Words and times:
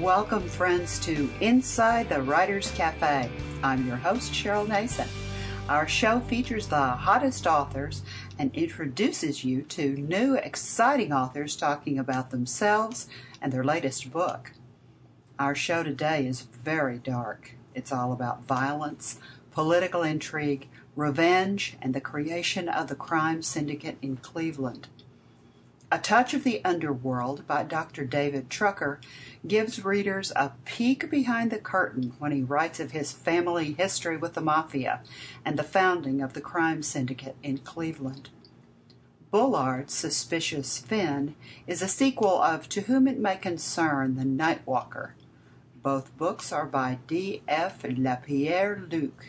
Welcome, 0.00 0.48
friends, 0.48 0.98
to 1.00 1.30
Inside 1.40 2.08
the 2.08 2.20
Writer's 2.20 2.70
Cafe. 2.72 3.30
I'm 3.62 3.86
your 3.86 3.96
host, 3.96 4.32
Cheryl 4.32 4.68
Nason. 4.68 5.06
Our 5.68 5.86
show 5.86 6.18
features 6.18 6.66
the 6.66 6.80
hottest 6.80 7.46
authors 7.46 8.02
and 8.36 8.52
introduces 8.54 9.44
you 9.44 9.62
to 9.62 9.90
new, 9.90 10.34
exciting 10.34 11.12
authors 11.12 11.54
talking 11.54 11.98
about 11.98 12.32
themselves 12.32 13.08
and 13.40 13.52
their 13.52 13.62
latest 13.62 14.10
book. 14.10 14.52
Our 15.38 15.54
show 15.54 15.84
today 15.84 16.26
is 16.26 16.42
very 16.42 16.98
dark. 16.98 17.52
It's 17.72 17.92
all 17.92 18.12
about 18.12 18.44
violence, 18.44 19.20
political 19.52 20.02
intrigue, 20.02 20.66
revenge, 20.96 21.76
and 21.80 21.94
the 21.94 22.00
creation 22.00 22.68
of 22.68 22.88
the 22.88 22.96
crime 22.96 23.42
syndicate 23.42 23.98
in 24.02 24.16
Cleveland. 24.16 24.88
A 25.94 25.98
Touch 25.98 26.34
of 26.34 26.42
the 26.42 26.60
Underworld 26.64 27.46
by 27.46 27.62
Dr. 27.62 28.04
David 28.04 28.50
Trucker 28.50 28.98
gives 29.46 29.84
readers 29.84 30.32
a 30.34 30.50
peek 30.64 31.08
behind 31.08 31.52
the 31.52 31.58
curtain 31.60 32.14
when 32.18 32.32
he 32.32 32.42
writes 32.42 32.80
of 32.80 32.90
his 32.90 33.12
family 33.12 33.74
history 33.74 34.16
with 34.16 34.34
the 34.34 34.40
Mafia 34.40 35.02
and 35.44 35.56
the 35.56 35.62
founding 35.62 36.20
of 36.20 36.32
the 36.32 36.40
crime 36.40 36.82
syndicate 36.82 37.36
in 37.44 37.58
Cleveland. 37.58 38.30
Bullard's 39.30 39.94
Suspicious 39.94 40.78
Finn 40.78 41.36
is 41.68 41.80
a 41.80 41.86
sequel 41.86 42.42
of 42.42 42.68
To 42.70 42.80
Whom 42.80 43.06
It 43.06 43.20
May 43.20 43.36
Concern, 43.36 44.16
The 44.16 44.24
Nightwalker. 44.24 45.12
Both 45.80 46.18
books 46.18 46.50
are 46.50 46.66
by 46.66 46.98
D. 47.06 47.44
F. 47.46 47.84
Lapierre 47.84 48.82
Luc. 48.90 49.26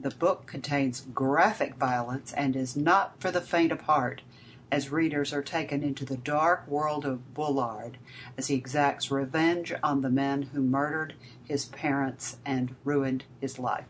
The 0.00 0.10
book 0.10 0.48
contains 0.48 1.06
graphic 1.14 1.76
violence 1.76 2.32
and 2.32 2.56
is 2.56 2.76
not 2.76 3.20
for 3.20 3.30
the 3.30 3.40
faint 3.40 3.70
of 3.70 3.82
heart 3.82 4.22
as 4.72 4.90
readers 4.90 5.34
are 5.34 5.42
taken 5.42 5.82
into 5.82 6.02
the 6.06 6.16
dark 6.16 6.66
world 6.66 7.04
of 7.04 7.34
Bullard 7.34 7.98
as 8.38 8.48
he 8.48 8.54
exacts 8.54 9.10
revenge 9.10 9.74
on 9.82 10.00
the 10.00 10.10
men 10.10 10.44
who 10.54 10.62
murdered 10.62 11.12
his 11.44 11.66
parents 11.66 12.38
and 12.46 12.74
ruined 12.82 13.24
his 13.38 13.58
life. 13.58 13.84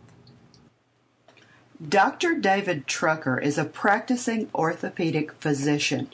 Dr. 1.89 2.34
David 2.34 2.89
Trucker 2.89 3.39
is 3.39 3.58
a 3.58 3.64
practicing 3.64 4.50
orthopedic 4.55 5.33
physician, 5.34 6.11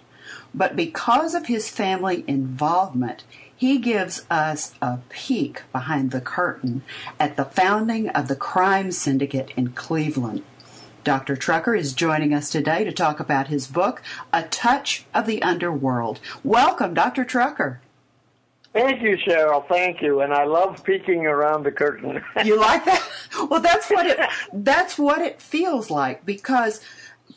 but 0.55 0.77
because 0.77 1.35
of 1.35 1.47
his 1.47 1.71
family 1.71 2.23
involvement, 2.27 3.25
he 3.57 3.79
gives 3.79 4.25
us 4.31 4.75
a 4.83 4.99
peek 5.09 5.63
behind 5.73 6.11
the 6.11 6.21
curtain 6.21 6.83
at 7.19 7.37
the 7.37 7.45
founding 7.45 8.09
of 8.11 8.29
the 8.29 8.37
crime 8.37 8.93
syndicate 8.93 9.51
in 9.57 9.71
Cleveland. 9.71 10.45
Dr. 11.05 11.37
Trucker 11.37 11.75
is 11.75 11.93
joining 11.93 12.35
us 12.35 12.51
today 12.51 12.85
to 12.85 12.93
talk 12.93 13.21
about 13.21 13.49
his 13.49 13.67
book, 13.67 14.03
A 14.33 14.43
Touch 14.43 15.05
of 15.15 15.27
the 15.27 15.43
Underworld. 15.43 16.21
Welcome, 16.45 16.95
Dr. 16.95 17.25
Trucker. 17.25 17.81
Thank 18.73 19.03
you, 19.03 19.17
Cheryl. 19.17 19.67
Thank 19.67 20.03
you. 20.03 20.21
And 20.21 20.33
I 20.33 20.45
love 20.45 20.85
peeking 20.85 21.27
around 21.27 21.65
the 21.65 21.73
curtain. 21.73 22.23
you 22.45 22.59
like 22.59 22.85
that? 22.85 23.03
Well, 23.51 23.61
that's 23.61 23.91
what 23.91 24.07
it 24.07 24.21
that's 24.53 24.99
what 24.99 25.21
it 25.21 25.41
feels 25.41 25.91
like 25.91 26.25
because 26.25 26.81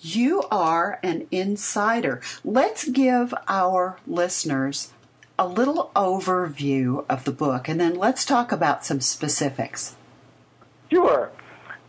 you 0.02 0.44
are 0.52 1.00
an 1.04 1.28
insider. 1.32 2.22
Let's 2.44 2.88
give 2.88 3.34
our 3.48 3.98
listeners 4.06 4.92
a 5.40 5.48
little 5.48 5.92
overview 5.96 7.06
of 7.10 7.24
the 7.24 7.32
book 7.32 7.68
and 7.68 7.80
then 7.80 7.96
let's 7.96 8.26
talk 8.26 8.52
about 8.52 8.86
some 8.86 9.00
specifics. 9.00 9.96
Sure. 10.92 11.32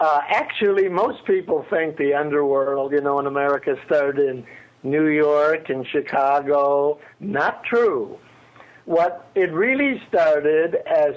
Uh, 0.02 0.20
actually, 0.30 0.88
most 0.88 1.24
people 1.26 1.64
think 1.70 1.96
the 1.96 2.12
underworld, 2.12 2.90
you 2.90 3.00
know, 3.00 3.20
in 3.20 3.26
America 3.28 3.76
started 3.86 4.18
in 4.18 4.44
New 4.82 5.06
York 5.06 5.70
and 5.70 5.86
Chicago. 5.86 6.98
Not 7.20 7.62
true. 7.62 8.18
What 8.84 9.30
it 9.36 9.52
really 9.52 10.02
started 10.08 10.74
as 10.88 11.14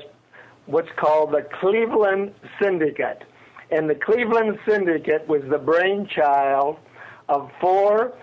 what's 0.68 0.92
called 0.98 1.32
the 1.32 1.48
Cleveland 1.60 2.36
Syndicate. 2.62 3.24
And 3.72 3.90
the 3.90 3.96
Cleveland 3.96 4.60
Syndicate 4.70 5.28
was 5.28 5.42
the 5.50 5.58
brainchild 5.58 6.78
of 7.28 7.50
four 7.60 8.14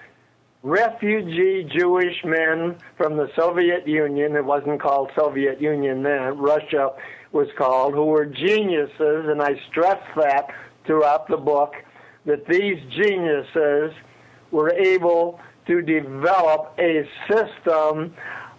refugee 0.62 1.68
Jewish 1.76 2.24
men 2.24 2.76
from 2.96 3.16
the 3.16 3.28
Soviet 3.34 3.88
Union. 3.88 4.36
It 4.36 4.44
wasn't 4.44 4.80
called 4.80 5.10
Soviet 5.18 5.60
Union 5.60 6.04
then. 6.04 6.38
Russia 6.38 6.90
was 7.32 7.48
called, 7.56 7.94
who 7.94 8.04
were 8.04 8.26
geniuses, 8.26 9.26
and 9.28 9.42
I 9.42 9.60
stress 9.70 10.00
that 10.16 10.48
throughout 10.86 11.28
the 11.28 11.36
book, 11.36 11.74
that 12.26 12.46
these 12.46 12.78
geniuses 12.90 13.92
were 14.50 14.72
able 14.74 15.40
to 15.66 15.82
develop 15.82 16.74
a 16.78 17.08
system 17.30 18.14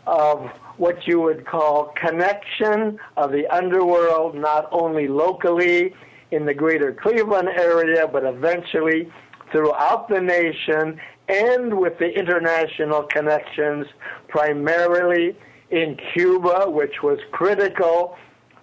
of 0.07 0.49
what 0.77 1.07
you 1.07 1.21
would 1.21 1.45
call 1.45 1.93
connection 1.95 2.99
of 3.15 3.31
the 3.31 3.47
underworld, 3.47 4.35
not 4.35 4.67
only 4.71 5.07
locally 5.07 5.93
in 6.31 6.45
the 6.45 6.53
greater 6.53 6.91
Cleveland 6.93 7.49
area, 7.49 8.07
but 8.07 8.23
eventually 8.23 9.11
throughout 9.51 10.09
the 10.09 10.19
nation 10.19 10.99
and 11.29 11.77
with 11.77 11.97
the 11.99 12.09
international 12.09 13.03
connections, 13.03 13.85
primarily 14.27 15.37
in 15.69 15.97
Cuba, 16.13 16.65
which 16.69 17.03
was 17.03 17.19
critical 17.31 18.17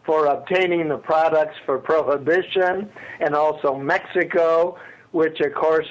for 0.05 0.27
obtaining 0.27 0.88
the 0.88 0.97
products 0.97 1.55
for 1.66 1.78
prohibition, 1.78 2.91
and 3.21 3.34
also 3.34 3.77
Mexico, 3.77 4.77
which 5.12 5.41
of 5.41 5.55
course 5.55 5.87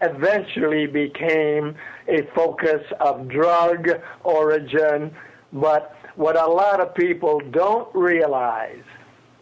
eventually 0.00 0.86
became 0.86 1.74
a 2.06 2.22
focus 2.34 2.82
of 3.00 3.28
drug 3.28 3.88
origin. 4.22 5.14
But 5.52 5.94
what 6.14 6.36
a 6.36 6.46
lot 6.46 6.80
of 6.80 6.94
people 6.94 7.40
don't 7.50 7.92
realize 7.94 8.84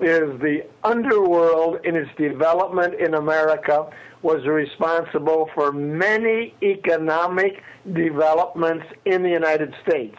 is 0.01 0.39
the 0.41 0.61
underworld 0.85 1.79
in 1.85 1.97
its 1.97 2.11
development 2.19 2.95
in 3.01 3.15
America 3.15 3.89
was 4.23 4.45
responsible 4.47 5.49
for 5.55 5.73
many 5.73 6.55
economic 6.63 7.63
developments 7.93 8.87
in 9.05 9.23
the 9.23 9.31
United 9.31 9.75
States. 9.87 10.17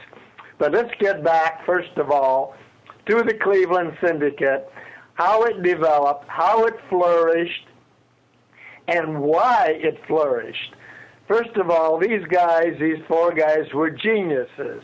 But 0.58 0.72
let's 0.72 0.94
get 1.00 1.24
back, 1.24 1.66
first 1.66 1.96
of 1.98 2.10
all, 2.10 2.56
to 3.08 3.24
the 3.24 3.34
Cleveland 3.34 3.98
Syndicate, 4.04 4.70
how 5.14 5.44
it 5.44 5.64
developed, 5.64 6.26
how 6.28 6.66
it 6.66 6.76
flourished, 6.90 7.68
and 8.88 9.20
why 9.22 9.78
it 9.82 9.98
flourished. 10.08 10.76
First 11.28 11.56
of 11.58 11.70
all, 11.70 11.98
these 11.98 12.24
guys, 12.30 12.76
these 12.80 13.04
four 13.08 13.34
guys, 13.34 13.74
were 13.74 13.90
geniuses. 13.90 14.84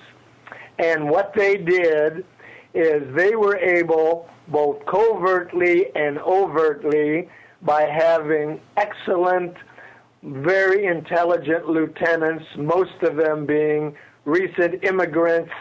And 0.80 1.10
what 1.10 1.34
they 1.36 1.58
did 1.58 2.26
is 2.74 3.04
they 3.16 3.36
were 3.36 3.58
able, 3.58 4.30
both 4.48 4.86
covertly 4.86 5.86
and 5.96 6.20
overtly, 6.20 7.30
by 7.62 7.84
having 7.84 8.60
excellent, 8.76 9.56
very 10.24 10.86
intelligent 10.86 11.70
lieutenants, 11.70 12.46
most 12.58 13.02
of 13.04 13.16
them 13.16 13.46
being 13.46 13.96
recent 14.26 14.84
immigrants 14.84 15.52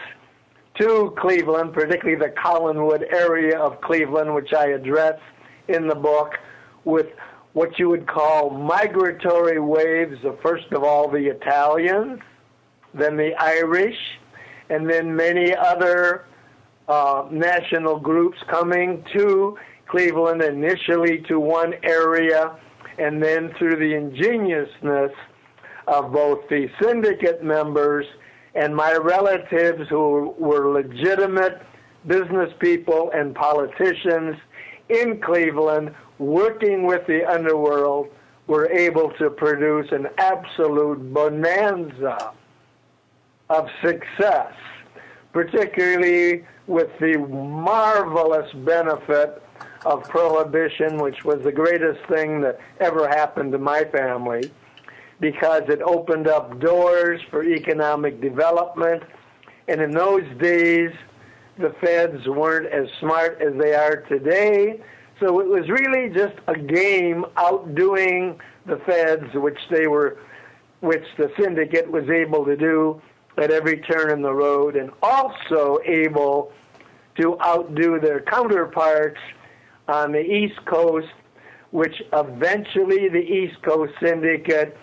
to 0.79 1.13
Cleveland, 1.19 1.73
particularly 1.73 2.19
the 2.19 2.33
Collinwood 2.33 3.13
area 3.13 3.57
of 3.59 3.79
Cleveland, 3.81 4.33
which 4.33 4.53
I 4.53 4.67
address 4.67 5.19
in 5.67 5.87
the 5.87 5.95
book, 5.95 6.33
with 6.83 7.07
what 7.53 7.77
you 7.77 7.89
would 7.89 8.07
call 8.07 8.49
migratory 8.49 9.59
waves 9.59 10.17
of, 10.25 10.39
first 10.41 10.71
of 10.71 10.83
all, 10.83 11.09
the 11.09 11.27
Italians, 11.27 12.19
then 12.93 13.15
the 13.15 13.33
Irish, 13.35 13.97
and 14.69 14.89
then 14.89 15.15
many 15.15 15.55
other 15.55 16.25
uh, 16.87 17.27
national 17.31 17.99
groups 17.99 18.37
coming 18.49 19.05
to 19.13 19.57
Cleveland, 19.87 20.41
initially 20.41 21.19
to 21.27 21.39
one 21.39 21.75
area, 21.83 22.57
and 22.97 23.21
then 23.21 23.53
through 23.57 23.75
the 23.75 23.95
ingeniousness 23.95 25.11
of 25.87 26.11
both 26.11 26.47
the 26.49 26.69
syndicate 26.81 27.43
members 27.43 28.05
and 28.55 28.75
my 28.75 28.93
relatives 28.93 29.87
who 29.89 30.35
were 30.37 30.71
legitimate 30.71 31.61
business 32.05 32.51
people 32.59 33.11
and 33.11 33.33
politicians 33.33 34.35
in 34.89 35.19
Cleveland 35.19 35.93
working 36.19 36.85
with 36.85 37.05
the 37.07 37.25
underworld 37.25 38.09
were 38.47 38.69
able 38.69 39.11
to 39.11 39.29
produce 39.29 39.91
an 39.91 40.07
absolute 40.17 41.13
bonanza 41.13 42.33
of 43.49 43.67
success, 43.81 44.53
particularly 45.31 46.45
with 46.67 46.89
the 46.99 47.17
marvelous 47.17 48.51
benefit 48.53 49.41
of 49.85 50.03
prohibition, 50.03 50.97
which 50.97 51.23
was 51.23 51.41
the 51.43 51.51
greatest 51.51 52.05
thing 52.07 52.41
that 52.41 52.59
ever 52.79 53.07
happened 53.07 53.51
to 53.51 53.57
my 53.57 53.83
family 53.85 54.51
because 55.23 55.63
it 55.69 55.81
opened 55.81 56.27
up 56.27 56.59
doors 56.59 57.21
for 57.29 57.45
economic 57.45 58.19
development. 58.19 59.01
And 59.69 59.79
in 59.79 59.91
those 59.91 60.25
days, 60.37 60.91
the 61.57 61.73
feds 61.79 62.27
weren't 62.27 62.65
as 62.65 62.89
smart 62.99 63.41
as 63.41 63.53
they 63.57 63.73
are 63.73 64.01
today. 64.09 64.81
So 65.21 65.39
it 65.39 65.47
was 65.47 65.69
really 65.69 66.13
just 66.13 66.35
a 66.47 66.59
game 66.59 67.25
outdoing 67.37 68.37
the 68.65 68.75
feds, 68.85 69.33
which 69.35 69.59
they 69.71 69.87
were, 69.87 70.17
which 70.81 71.05
the 71.17 71.31
syndicate 71.39 71.89
was 71.89 72.09
able 72.09 72.43
to 72.43 72.57
do 72.57 73.01
at 73.37 73.49
every 73.49 73.79
turn 73.79 74.11
in 74.11 74.21
the 74.21 74.33
road, 74.33 74.75
and 74.75 74.91
also 75.01 75.79
able 75.85 76.51
to 77.15 77.39
outdo 77.39 77.97
their 77.97 78.19
counterparts 78.19 79.21
on 79.87 80.11
the 80.11 80.19
East 80.19 80.65
Coast, 80.65 81.13
which 81.71 81.95
eventually 82.11 83.07
the 83.07 83.23
East 83.23 83.61
Coast 83.61 83.93
Syndicate 84.01 84.75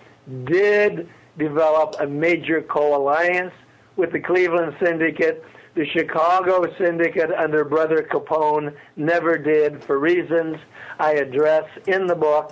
did 0.45 1.09
develop 1.37 1.95
a 1.99 2.07
major 2.07 2.61
co-alliance 2.61 3.53
with 3.95 4.11
the 4.11 4.19
Cleveland 4.19 4.75
Syndicate. 4.83 5.43
The 5.75 5.85
Chicago 5.85 6.65
Syndicate 6.77 7.31
under 7.31 7.63
Brother 7.63 8.07
Capone 8.11 8.75
never 8.97 9.37
did 9.37 9.83
for 9.83 9.99
reasons 9.99 10.57
I 10.99 11.13
address 11.13 11.65
in 11.87 12.07
the 12.07 12.15
book. 12.15 12.51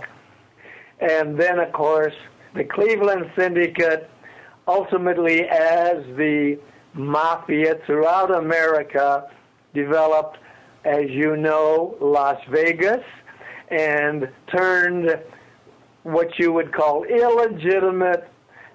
And 1.00 1.38
then, 1.39 1.60
of 1.60 1.71
course, 1.74 2.13
the 2.56 2.63
Cleveland 2.63 3.30
Syndicate, 3.38 4.10
ultimately 4.68 5.44
as 5.44 6.04
the 6.16 6.60
mafia 6.94 7.75
throughout 7.86 8.33
America, 8.33 9.30
developed, 9.74 10.38
as 10.86 11.10
you 11.10 11.36
know, 11.36 11.98
Las 12.00 12.42
Vegas 12.50 13.04
and 13.69 14.30
turned 14.48 15.19
what 16.04 16.40
you 16.40 16.54
would 16.54 16.72
call 16.72 17.04
illegitimate 17.04 18.28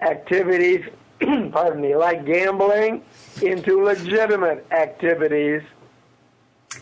activities, 0.03 0.85
pardon 1.21 1.81
me, 1.81 1.97
like 1.97 2.25
gambling, 2.25 3.03
into 3.43 3.83
legitimate 3.83 4.67
activities 4.71 5.63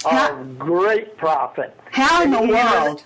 how, 0.05 0.37
of 0.37 0.59
great 0.59 1.17
profit. 1.17 1.77
How 1.91 2.23
in 2.23 2.31
the 2.31 2.43
world, 2.43 3.05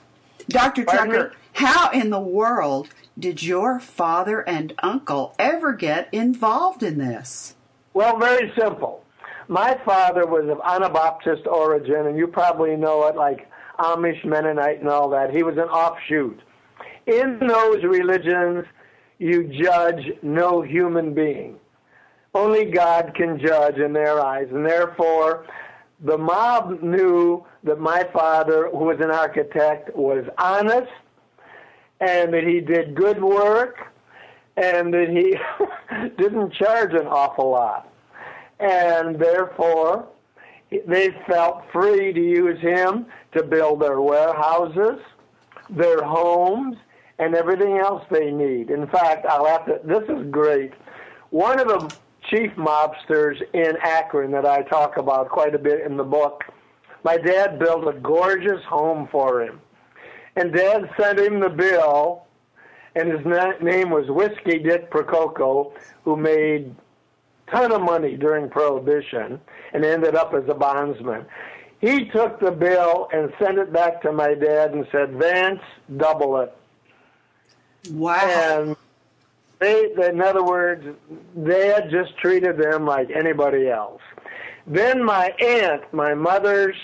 Dr. 0.48 0.84
Trucker, 0.84 1.32
how 1.54 1.90
in 1.90 2.10
the 2.10 2.20
world 2.20 2.88
did 3.18 3.42
your 3.42 3.80
father 3.80 4.46
and 4.48 4.74
uncle 4.82 5.34
ever 5.38 5.72
get 5.72 6.08
involved 6.12 6.82
in 6.82 6.98
this? 6.98 7.54
Well, 7.94 8.18
very 8.18 8.52
simple. 8.58 9.04
My 9.48 9.78
father 9.84 10.26
was 10.26 10.48
of 10.48 10.60
Anabaptist 10.64 11.46
origin, 11.46 12.06
and 12.06 12.18
you 12.18 12.26
probably 12.26 12.76
know 12.76 13.06
it 13.06 13.16
like 13.16 13.48
Amish, 13.78 14.24
Mennonite, 14.24 14.80
and 14.80 14.88
all 14.88 15.08
that. 15.10 15.30
He 15.30 15.42
was 15.42 15.56
an 15.56 15.68
offshoot. 15.68 16.40
In 17.06 17.38
those 17.38 17.84
religions, 17.84 18.64
you 19.18 19.44
judge 19.44 20.12
no 20.22 20.60
human 20.60 21.14
being. 21.14 21.58
Only 22.34 22.66
God 22.66 23.12
can 23.14 23.38
judge 23.38 23.76
in 23.76 23.92
their 23.92 24.20
eyes, 24.20 24.48
and 24.50 24.66
therefore, 24.66 25.46
the 26.00 26.18
mob 26.18 26.82
knew 26.82 27.44
that 27.62 27.78
my 27.78 28.04
father, 28.12 28.68
who 28.70 28.84
was 28.84 28.98
an 29.00 29.10
architect, 29.10 29.94
was 29.96 30.24
honest, 30.36 30.90
and 32.00 32.34
that 32.34 32.42
he 32.44 32.60
did 32.60 32.94
good 32.94 33.22
work, 33.22 33.78
and 34.56 34.92
that 34.92 35.08
he 35.08 35.36
didn't 36.22 36.52
charge 36.52 36.92
an 36.92 37.06
awful 37.06 37.50
lot. 37.50 37.90
And 38.58 39.18
therefore, 39.18 40.08
they 40.86 41.10
felt 41.26 41.62
free 41.72 42.12
to 42.12 42.20
use 42.20 42.60
him 42.60 43.06
to 43.32 43.44
build 43.44 43.80
their 43.80 44.00
warehouses, 44.00 45.00
their 45.70 46.02
homes, 46.02 46.76
and 47.18 47.34
everything 47.34 47.78
else 47.78 48.02
they 48.10 48.30
need. 48.30 48.70
In 48.70 48.86
fact, 48.88 49.26
I'll 49.26 49.46
have 49.46 49.66
to, 49.66 49.80
this 49.84 50.02
is 50.08 50.30
great. 50.30 50.72
One 51.30 51.58
of 51.58 51.68
the 51.68 51.94
chief 52.30 52.50
mobsters 52.56 53.40
in 53.52 53.76
Akron 53.82 54.30
that 54.32 54.46
I 54.46 54.62
talk 54.62 54.96
about 54.96 55.28
quite 55.28 55.54
a 55.54 55.58
bit 55.58 55.80
in 55.82 55.96
the 55.96 56.04
book, 56.04 56.44
my 57.04 57.16
dad 57.16 57.58
built 57.58 57.86
a 57.86 57.98
gorgeous 57.98 58.62
home 58.64 59.08
for 59.10 59.42
him. 59.42 59.60
And 60.36 60.52
dad 60.52 60.90
sent 61.00 61.18
him 61.18 61.40
the 61.40 61.48
bill, 61.48 62.24
and 62.94 63.10
his 63.10 63.24
na- 63.24 63.58
name 63.62 63.90
was 63.90 64.08
Whiskey 64.08 64.58
Dick 64.58 64.90
Prococo, 64.90 65.72
who 66.04 66.16
made 66.16 66.74
ton 67.50 67.72
of 67.72 67.80
money 67.80 68.16
during 68.16 68.50
Prohibition 68.50 69.40
and 69.72 69.84
ended 69.84 70.14
up 70.14 70.34
as 70.34 70.44
a 70.48 70.54
bondsman. 70.54 71.24
He 71.80 72.06
took 72.06 72.40
the 72.40 72.50
bill 72.50 73.08
and 73.12 73.32
sent 73.38 73.58
it 73.58 73.72
back 73.72 74.02
to 74.02 74.12
my 74.12 74.34
dad 74.34 74.72
and 74.72 74.86
said, 74.90 75.12
Vance, 75.12 75.60
double 75.96 76.38
it. 76.40 76.54
Wow. 77.90 78.66
And 78.66 78.76
they, 79.58 79.90
in 80.08 80.20
other 80.20 80.44
words, 80.44 80.84
they 81.34 81.68
had 81.68 81.90
just 81.90 82.16
treated 82.18 82.58
them 82.58 82.84
like 82.84 83.08
anybody 83.10 83.68
else. 83.68 84.02
Then 84.66 85.04
my 85.04 85.32
aunt, 85.40 85.92
my 85.92 86.14
mother's 86.14 86.76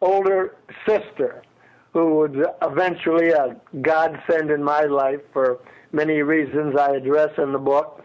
older 0.00 0.56
sister, 0.86 1.42
who 1.92 2.14
was 2.14 2.30
eventually 2.62 3.30
a 3.30 3.56
godsend 3.82 4.50
in 4.50 4.62
my 4.62 4.82
life 4.82 5.20
for 5.32 5.58
many 5.92 6.22
reasons 6.22 6.76
I 6.78 6.90
address 6.96 7.30
in 7.38 7.52
the 7.52 7.58
book, 7.58 8.04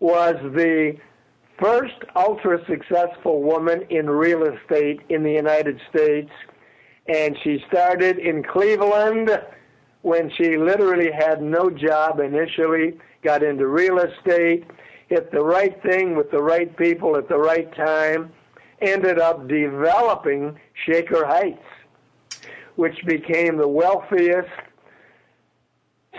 was 0.00 0.34
the 0.54 0.96
first 1.58 1.96
ultra 2.14 2.64
successful 2.66 3.42
woman 3.42 3.82
in 3.90 4.08
real 4.10 4.42
estate 4.44 5.00
in 5.08 5.22
the 5.22 5.32
United 5.32 5.80
States. 5.88 6.30
And 7.08 7.36
she 7.42 7.64
started 7.68 8.18
in 8.18 8.42
Cleveland 8.42 9.30
when 10.02 10.30
she 10.36 10.56
literally 10.56 11.10
had 11.10 11.42
no 11.42 11.70
job 11.70 12.20
initially, 12.20 12.98
got 13.22 13.42
into 13.42 13.66
real 13.66 13.98
estate, 13.98 14.64
hit 15.08 15.30
the 15.32 15.42
right 15.42 15.80
thing 15.82 16.16
with 16.16 16.30
the 16.30 16.42
right 16.42 16.76
people 16.76 17.16
at 17.16 17.28
the 17.28 17.38
right 17.38 17.74
time, 17.74 18.32
ended 18.80 19.18
up 19.18 19.48
developing 19.48 20.58
Shaker 20.86 21.26
Heights, 21.26 21.58
which 22.76 22.96
became 23.06 23.56
the 23.56 23.68
wealthiest 23.68 24.48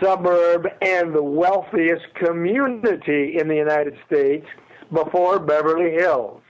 suburb 0.01 0.67
and 0.81 1.13
the 1.13 1.23
wealthiest 1.23 2.13
community 2.15 3.37
in 3.37 3.47
the 3.47 3.55
United 3.55 3.97
States 4.05 4.45
before 4.91 5.39
Beverly 5.39 5.91
Hills. 5.91 6.41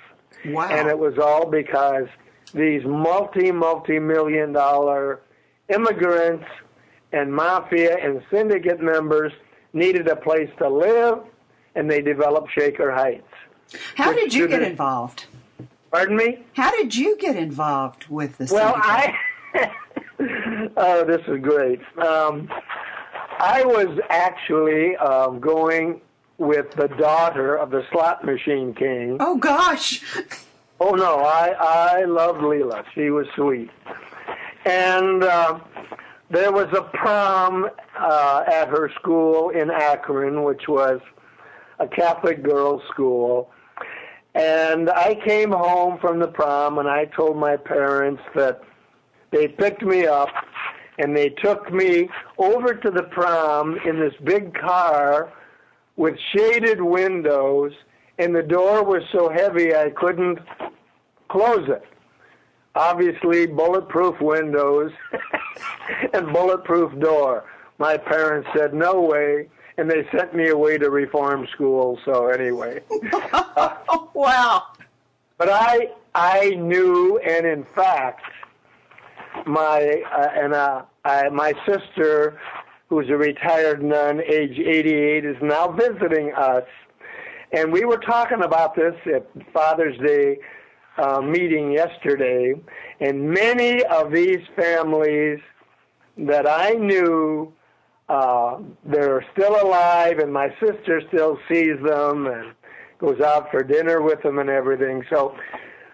Wow. 0.45 0.69
And 0.69 0.87
it 0.87 0.97
was 0.97 1.17
all 1.17 1.45
because 1.45 2.07
these 2.53 2.83
multi, 2.85 3.51
multi 3.51 3.99
million 3.99 4.53
dollar 4.53 5.21
immigrants 5.69 6.45
and 7.11 7.33
mafia 7.33 7.97
and 7.97 8.21
syndicate 8.31 8.79
members 8.81 9.33
needed 9.73 10.07
a 10.07 10.15
place 10.15 10.49
to 10.57 10.69
live, 10.69 11.19
and 11.75 11.89
they 11.89 12.01
developed 12.01 12.51
Shaker 12.53 12.91
Heights. 12.91 13.27
How 13.95 14.13
did 14.13 14.33
you 14.33 14.47
get 14.47 14.63
involved? 14.63 15.25
Pardon 15.91 16.17
me? 16.17 16.43
How 16.53 16.71
did 16.71 16.95
you 16.95 17.17
get 17.17 17.35
involved 17.35 18.07
with 18.09 18.37
the 18.37 18.49
Well, 18.51 18.73
syndicate? 19.53 19.71
I. 20.19 20.71
oh, 20.77 21.03
this 21.05 21.21
is 21.27 21.41
great. 21.41 21.79
Um, 21.97 22.49
I 23.39 23.63
was 23.65 23.99
actually 24.09 24.95
um, 24.97 25.39
going 25.39 26.01
with 26.37 26.71
the 26.71 26.87
daughter 26.87 27.55
of 27.55 27.69
the 27.71 27.85
slot 27.91 28.23
machine 28.23 28.73
king. 28.73 29.17
Oh 29.19 29.37
gosh. 29.37 30.03
Oh 30.79 30.91
no, 30.91 31.17
I 31.19 31.49
I 31.59 32.03
loved 32.05 32.39
Leela. 32.39 32.85
She 32.93 33.09
was 33.09 33.27
sweet, 33.35 33.69
and 34.65 35.23
uh, 35.23 35.59
there 36.29 36.51
was 36.51 36.67
a 36.73 36.83
prom 36.97 37.67
uh, 37.99 38.43
at 38.47 38.67
her 38.69 38.91
school 38.99 39.49
in 39.49 39.71
Akron, 39.71 40.43
which 40.43 40.67
was 40.67 40.99
a 41.79 41.87
Catholic 41.87 42.43
girls' 42.43 42.81
school. 42.91 43.51
And 44.35 44.89
I 44.89 45.15
came 45.25 45.51
home 45.51 45.97
from 45.99 46.19
the 46.19 46.27
prom, 46.27 46.77
and 46.77 46.87
I 46.87 47.05
told 47.05 47.37
my 47.37 47.57
parents 47.57 48.21
that 48.35 48.61
they 49.31 49.47
picked 49.47 49.81
me 49.81 50.05
up 50.05 50.29
and 50.99 51.15
they 51.15 51.29
took 51.29 51.71
me 51.71 52.09
over 52.37 52.73
to 52.73 52.91
the 52.91 53.03
prom 53.03 53.77
in 53.85 53.99
this 53.99 54.13
big 54.23 54.53
car 54.53 55.31
with 55.95 56.15
shaded 56.35 56.81
windows, 56.81 57.71
and 58.17 58.35
the 58.35 58.43
door 58.43 58.83
was 58.83 59.01
so 59.11 59.29
heavy 59.29 59.73
I 59.73 59.91
couldn't 59.91 60.39
close 61.29 61.67
it. 61.69 61.83
Obviously, 62.75 63.47
bulletproof 63.47 64.19
windows 64.21 64.91
and 66.13 66.31
bulletproof 66.31 66.97
door. 66.99 67.45
My 67.77 67.97
parents 67.97 68.47
said, 68.55 68.73
no 68.73 69.01
way, 69.01 69.49
and 69.77 69.89
they 69.89 70.07
sent 70.11 70.35
me 70.35 70.49
away 70.49 70.77
to 70.77 70.89
reform 70.89 71.47
school, 71.53 71.99
so 72.05 72.27
anyway. 72.27 72.81
oh, 73.33 74.09
wow. 74.13 74.63
But 75.37 75.49
I, 75.49 75.89
I 76.13 76.49
knew, 76.51 77.17
and 77.19 77.45
in 77.45 77.65
fact, 77.75 78.23
my 79.45 80.03
uh, 80.11 80.27
and 80.35 80.53
uh, 80.53 80.83
I, 81.05 81.29
my 81.29 81.53
sister, 81.65 82.39
who's 82.89 83.09
a 83.09 83.15
retired 83.15 83.81
nun, 83.81 84.21
age 84.21 84.59
88, 84.59 85.25
is 85.25 85.37
now 85.41 85.71
visiting 85.71 86.33
us, 86.33 86.65
and 87.51 87.71
we 87.71 87.85
were 87.85 87.99
talking 87.99 88.43
about 88.43 88.75
this 88.75 88.95
at 89.13 89.27
Father's 89.53 89.97
Day 89.99 90.39
uh, 90.99 91.21
meeting 91.21 91.71
yesterday, 91.71 92.53
and 92.99 93.29
many 93.29 93.83
of 93.85 94.11
these 94.11 94.45
families 94.55 95.39
that 96.17 96.47
I 96.47 96.71
knew, 96.71 97.53
uh, 98.09 98.59
they're 98.85 99.25
still 99.33 99.55
alive, 99.61 100.19
and 100.19 100.33
my 100.33 100.49
sister 100.59 101.01
still 101.07 101.37
sees 101.49 101.77
them 101.85 102.27
and 102.27 102.53
goes 102.99 103.21
out 103.21 103.49
for 103.49 103.63
dinner 103.63 104.01
with 104.01 104.21
them 104.23 104.39
and 104.39 104.49
everything. 104.49 105.03
So, 105.09 105.35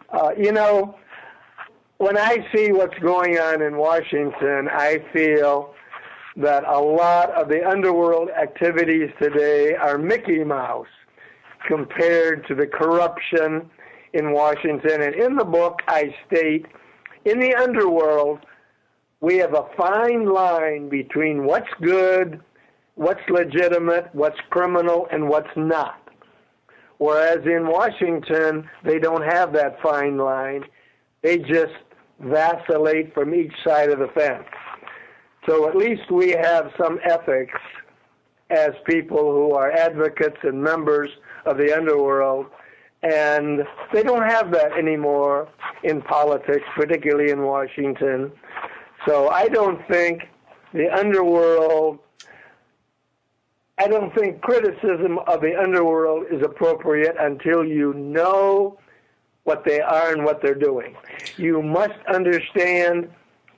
uh, 0.09 0.31
you 0.35 0.51
know, 0.51 0.97
when 1.97 2.17
I 2.17 2.45
see 2.53 2.71
what's 2.71 2.97
going 2.99 3.37
on 3.37 3.61
in 3.61 3.77
Washington, 3.77 4.69
I 4.71 5.03
feel 5.13 5.75
that 6.37 6.63
a 6.65 6.79
lot 6.79 7.29
of 7.31 7.47
the 7.47 7.65
underworld 7.65 8.29
activities 8.31 9.09
today 9.21 9.75
are 9.75 9.97
Mickey 9.97 10.43
Mouse 10.43 10.87
compared 11.67 12.45
to 12.47 12.55
the 12.55 12.67
corruption 12.67 13.69
in 14.15 14.31
Washington. 14.31 15.01
And 15.01 15.13
in 15.15 15.35
the 15.35 15.45
book, 15.45 15.81
I 15.87 16.15
state 16.25 16.65
in 17.25 17.39
the 17.39 17.53
underworld, 17.55 18.39
we 19.19 19.37
have 19.37 19.53
a 19.53 19.67
fine 19.75 20.25
line 20.25 20.89
between 20.89 21.45
what's 21.45 21.69
good, 21.81 22.39
what's 22.95 23.27
legitimate, 23.29 24.09
what's 24.13 24.39
criminal, 24.49 25.07
and 25.11 25.27
what's 25.27 25.55
not. 25.55 26.01
Whereas 26.97 27.39
in 27.45 27.67
Washington, 27.67 28.69
they 28.83 28.99
don't 28.99 29.23
have 29.23 29.51
that 29.53 29.81
fine 29.81 30.17
line. 30.17 30.63
They 31.21 31.39
just 31.39 31.73
vacillate 32.19 33.13
from 33.13 33.33
each 33.33 33.51
side 33.65 33.89
of 33.89 33.99
the 33.99 34.07
fence. 34.07 34.45
So 35.47 35.67
at 35.67 35.75
least 35.75 36.09
we 36.09 36.29
have 36.31 36.71
some 36.77 36.99
ethics 37.03 37.59
as 38.49 38.69
people 38.85 39.31
who 39.31 39.53
are 39.53 39.71
advocates 39.71 40.37
and 40.43 40.63
members 40.63 41.09
of 41.45 41.57
the 41.57 41.75
underworld. 41.75 42.45
And 43.05 43.63
they 43.93 44.01
don't 44.01 44.27
have 44.27 44.51
that 44.51 44.71
anymore 44.75 45.47
in 45.83 46.01
politics, 46.01 46.65
particularly 46.75 47.31
in 47.31 47.43
Washington. 47.43 48.31
So 49.07 49.29
I 49.29 49.47
don't 49.47 49.79
think 49.87 50.23
the 50.73 50.89
underworld, 50.91 51.99
I 53.77 53.87
don't 53.87 54.13
think 54.15 54.41
criticism 54.41 55.19
of 55.27 55.41
the 55.41 55.55
underworld 55.55 56.25
is 56.31 56.41
appropriate 56.43 57.15
until 57.19 57.63
you 57.63 57.93
know 57.93 58.79
what 59.43 59.63
they 59.65 59.81
are 59.81 60.11
and 60.11 60.25
what 60.25 60.41
they're 60.41 60.55
doing. 60.55 60.95
You 61.37 61.61
must 61.61 61.99
understand 62.11 63.11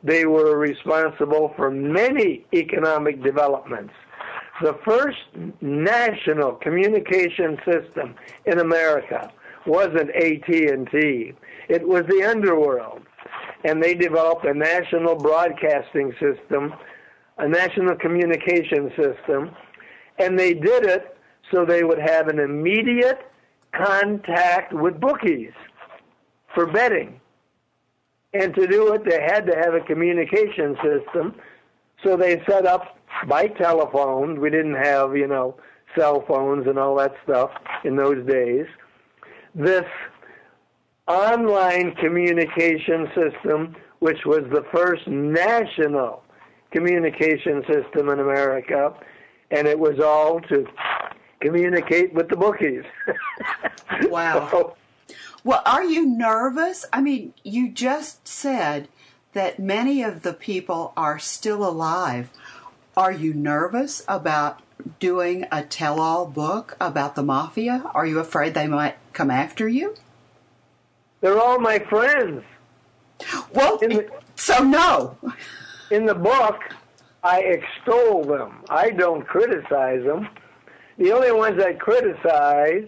they 0.04 0.26
were 0.26 0.58
responsible 0.58 1.54
for 1.56 1.72
many 1.72 2.46
economic 2.54 3.24
developments. 3.24 3.94
The 4.62 4.78
first 4.84 5.18
national 5.62 6.54
communication 6.54 7.58
system 7.64 8.16
in 8.46 8.60
America 8.60 9.32
wasn't 9.68 10.10
AT&T. 10.16 11.34
It 11.70 11.88
was 11.88 12.04
the 12.08 12.24
underworld. 12.24 13.02
And 13.64 13.82
they 13.82 13.94
developed 13.94 14.46
a 14.46 14.54
national 14.54 15.16
broadcasting 15.16 16.14
system, 16.14 16.74
a 17.38 17.48
national 17.48 17.96
communication 17.96 18.92
system, 18.96 19.52
and 20.20 20.38
they 20.38 20.54
did 20.54 20.86
it 20.86 21.18
so 21.52 21.66
they 21.66 21.84
would 21.84 22.00
have 22.00 22.28
an 22.28 22.40
immediate 22.40 23.20
contact 23.74 24.74
with 24.74 25.00
bookies 25.00 25.54
for 26.54 26.66
betting. 26.66 27.20
And 28.34 28.54
to 28.56 28.68
do 28.68 28.94
it, 28.94 29.04
they 29.06 29.22
had 29.22 29.46
to 29.48 29.56
have 29.56 29.74
a 29.74 29.82
communication 29.82 30.76
system. 30.84 31.36
So 32.04 32.16
they 32.18 32.42
set 32.48 32.66
up 32.66 32.98
by 33.28 33.48
telephone. 33.48 34.40
We 34.40 34.50
didn't 34.50 34.76
have, 34.76 35.16
you 35.16 35.28
know, 35.28 35.56
cell 35.98 36.24
phones 36.28 36.68
and 36.68 36.78
all 36.78 36.96
that 36.98 37.16
stuff 37.24 37.52
in 37.84 37.96
those 37.96 38.26
days. 38.28 38.66
This 39.56 39.86
online 41.08 41.96
communication 41.96 43.08
system, 43.16 43.76
which 44.00 44.26
was 44.26 44.44
the 44.52 44.66
first 44.72 45.08
national 45.08 46.24
communication 46.72 47.64
system 47.72 48.10
in 48.10 48.20
America, 48.20 48.94
and 49.52 49.68
it 49.68 49.80
was 49.80 50.00
all 50.00 50.40
to 50.42 50.68
communicate 51.40 52.14
with 52.14 52.30
the 52.30 52.36
bookies. 52.36 52.84
wow. 54.04 54.48
so, 54.52 54.76
well, 55.44 55.62
are 55.66 55.84
you 55.84 56.06
nervous? 56.06 56.86
I 56.92 57.02
mean, 57.02 57.34
you 57.44 57.70
just 57.70 58.28
said 58.28 58.90
that 59.34 59.60
many 59.60 60.04
of 60.04 60.24
the 60.24 60.34
people 60.34 60.94
are 60.98 61.20
still 61.20 61.68
alive. 61.68 62.32
Are 62.96 63.12
you 63.12 63.34
nervous 63.34 64.04
about 64.08 64.62
doing 65.00 65.46
a 65.52 65.64
tell 65.64 66.00
all 66.00 66.26
book 66.26 66.76
about 66.80 67.16
the 67.16 67.24
mafia? 67.24 67.84
Are 67.94 68.06
you 68.06 68.20
afraid 68.20 68.54
they 68.54 68.68
might 68.68 68.96
come 69.14 69.32
after 69.32 69.68
you? 69.68 69.96
They're 71.22 71.40
all 71.40 71.60
my 71.60 71.80
friends. 71.80 72.44
Well, 73.54 73.78
the, 73.80 74.08
so 74.36 74.64
no. 74.64 75.18
In 75.90 76.06
the 76.06 76.14
book, 76.14 76.60
I 77.24 77.40
extol 77.40 78.24
them. 78.24 78.64
I 78.70 78.92
don't 78.92 79.26
criticize 79.26 80.04
them. 80.04 80.30
The 80.98 81.12
only 81.12 81.32
ones 81.32 81.62
I 81.62 81.74
criticize 81.74 82.88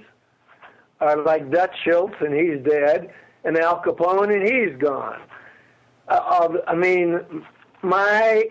are 1.00 1.24
like 1.24 1.50
Dutch 1.52 1.76
Schultz, 1.84 2.16
and 2.22 2.34
he's 2.34 2.64
dead, 2.64 3.10
and 3.44 3.58
Al 3.58 3.82
Capone, 3.82 4.34
and 4.34 4.44
he's 4.44 4.80
gone. 4.80 5.22
Uh, 6.08 6.58
I 6.68 6.76
mean, 6.76 7.20
my 7.82 8.46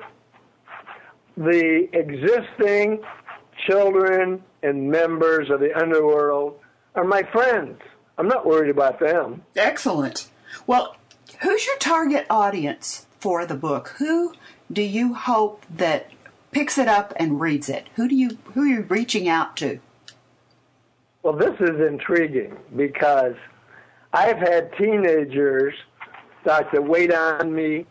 the 1.36 1.88
existing 1.92 3.00
children 3.68 4.42
and 4.62 4.90
members 4.90 5.50
of 5.50 5.60
the 5.60 5.76
underworld 5.78 6.58
are 6.94 7.04
my 7.04 7.22
friends. 7.22 7.80
I'm 8.16 8.28
not 8.28 8.46
worried 8.46 8.70
about 8.70 8.98
them. 8.98 9.42
Excellent. 9.54 10.28
Well, 10.66 10.96
who's 11.40 11.66
your 11.66 11.76
target 11.78 12.26
audience 12.28 13.06
for 13.20 13.46
the 13.46 13.54
book? 13.54 13.94
Who 13.98 14.34
do 14.72 14.82
you 14.82 15.14
hope 15.14 15.64
that 15.70 16.10
picks 16.50 16.78
it 16.78 16.88
up 16.88 17.12
and 17.16 17.40
reads 17.40 17.68
it? 17.68 17.88
Who 17.94 18.08
do 18.08 18.16
you 18.16 18.38
who 18.54 18.62
are 18.62 18.66
you 18.66 18.80
reaching 18.88 19.28
out 19.28 19.56
to? 19.58 19.80
Well, 21.22 21.34
this 21.34 21.54
is 21.60 21.80
intriguing 21.80 22.56
because 22.74 23.34
I've 24.12 24.38
had 24.38 24.72
teenagers 24.78 25.74
start 26.42 26.72
to 26.72 26.80
wait 26.80 27.12
on 27.12 27.54
me 27.54 27.86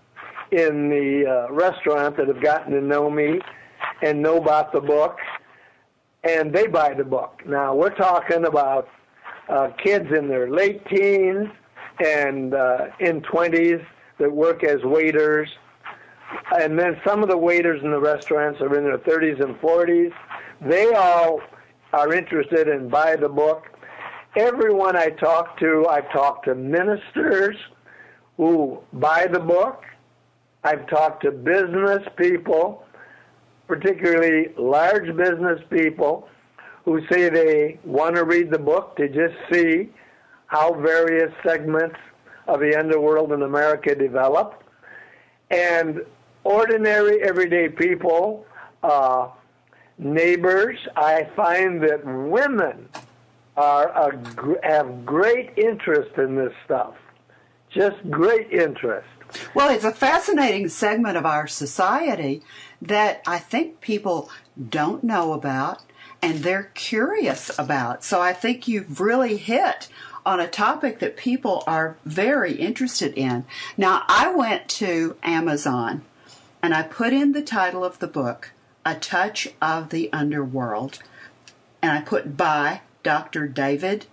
in 0.51 0.89
the 0.89 1.47
uh, 1.49 1.53
restaurant 1.53 2.17
that 2.17 2.27
have 2.27 2.41
gotten 2.41 2.73
to 2.73 2.81
know 2.81 3.09
me 3.09 3.39
and 4.01 4.21
know 4.21 4.37
about 4.37 4.71
the 4.71 4.79
book, 4.79 5.17
and 6.27 6.53
they 6.53 6.67
buy 6.67 6.93
the 6.93 7.03
book. 7.03 7.41
Now, 7.45 7.73
we're 7.73 7.95
talking 7.95 8.45
about 8.45 8.89
uh, 9.47 9.69
kids 9.81 10.07
in 10.11 10.27
their 10.27 10.49
late 10.49 10.85
teens 10.87 11.47
and 12.03 12.53
uh, 12.53 12.87
in 12.99 13.21
20s 13.21 13.83
that 14.19 14.31
work 14.31 14.63
as 14.63 14.83
waiters. 14.83 15.49
And 16.59 16.77
then 16.77 16.99
some 17.05 17.23
of 17.23 17.29
the 17.29 17.37
waiters 17.37 17.81
in 17.83 17.91
the 17.91 17.99
restaurants 17.99 18.59
are 18.61 18.77
in 18.77 18.83
their 18.83 18.97
30s 18.97 19.41
and 19.41 19.55
40s. 19.61 20.11
They 20.61 20.91
all 20.93 21.41
are 21.93 22.13
interested 22.13 22.67
and 22.67 22.91
buy 22.91 23.15
the 23.15 23.29
book. 23.29 23.63
Everyone 24.35 24.97
I 24.97 25.09
talk 25.11 25.57
to, 25.59 25.87
I've 25.89 26.11
talked 26.11 26.45
to 26.45 26.55
ministers 26.55 27.55
who 28.35 28.79
buy 28.93 29.27
the 29.27 29.39
book. 29.39 29.83
I've 30.63 30.87
talked 30.87 31.23
to 31.23 31.31
business 31.31 32.05
people, 32.17 32.83
particularly 33.67 34.53
large 34.57 35.15
business 35.15 35.59
people, 35.69 36.27
who 36.85 37.01
say 37.11 37.29
they 37.29 37.77
want 37.83 38.15
to 38.15 38.23
read 38.23 38.49
the 38.49 38.59
book 38.59 38.95
to 38.95 39.09
just 39.09 39.35
see 39.51 39.89
how 40.45 40.73
various 40.73 41.33
segments 41.45 41.97
of 42.47 42.61
the 42.61 42.75
underworld 42.77 43.33
in 43.33 43.41
America 43.41 43.93
develop. 43.93 44.63
And 45.51 46.01
ordinary, 46.45 47.21
everyday 47.23 47.67
people 47.67 48.45
uh, 48.83 49.27
neighbors, 49.97 50.77
I 50.95 51.27
find 51.35 51.81
that 51.83 52.05
women 52.05 52.87
are 53.57 53.89
a, 53.89 54.67
have 54.67 55.05
great 55.05 55.57
interest 55.57 56.17
in 56.17 56.35
this 56.35 56.53
stuff. 56.63 56.93
Just 57.69 57.97
great 58.09 58.51
interest. 58.51 59.07
Well, 59.53 59.69
it's 59.69 59.83
a 59.83 59.91
fascinating 59.91 60.69
segment 60.69 61.17
of 61.17 61.25
our 61.25 61.47
society 61.47 62.41
that 62.81 63.21
I 63.25 63.39
think 63.39 63.81
people 63.81 64.29
don't 64.69 65.03
know 65.03 65.33
about 65.33 65.81
and 66.21 66.39
they're 66.39 66.71
curious 66.73 67.57
about. 67.57 68.03
So 68.03 68.21
I 68.21 68.33
think 68.33 68.67
you've 68.67 68.99
really 68.99 69.37
hit 69.37 69.87
on 70.25 70.39
a 70.39 70.47
topic 70.47 70.99
that 70.99 71.15
people 71.15 71.63
are 71.67 71.95
very 72.03 72.53
interested 72.53 73.13
in. 73.13 73.45
Now, 73.77 74.03
I 74.07 74.33
went 74.33 74.67
to 74.69 75.15
Amazon 75.23 76.03
and 76.61 76.73
I 76.73 76.83
put 76.83 77.13
in 77.13 77.31
the 77.31 77.41
title 77.41 77.83
of 77.83 77.99
the 77.99 78.07
book 78.07 78.51
a 78.85 78.95
Touch 78.95 79.49
of 79.61 79.89
the 79.89 80.11
Underworld. 80.13 80.99
And 81.81 81.91
I 81.91 82.01
put 82.01 82.37
by 82.37 82.81
Dr. 83.03 83.47
David 83.47 84.05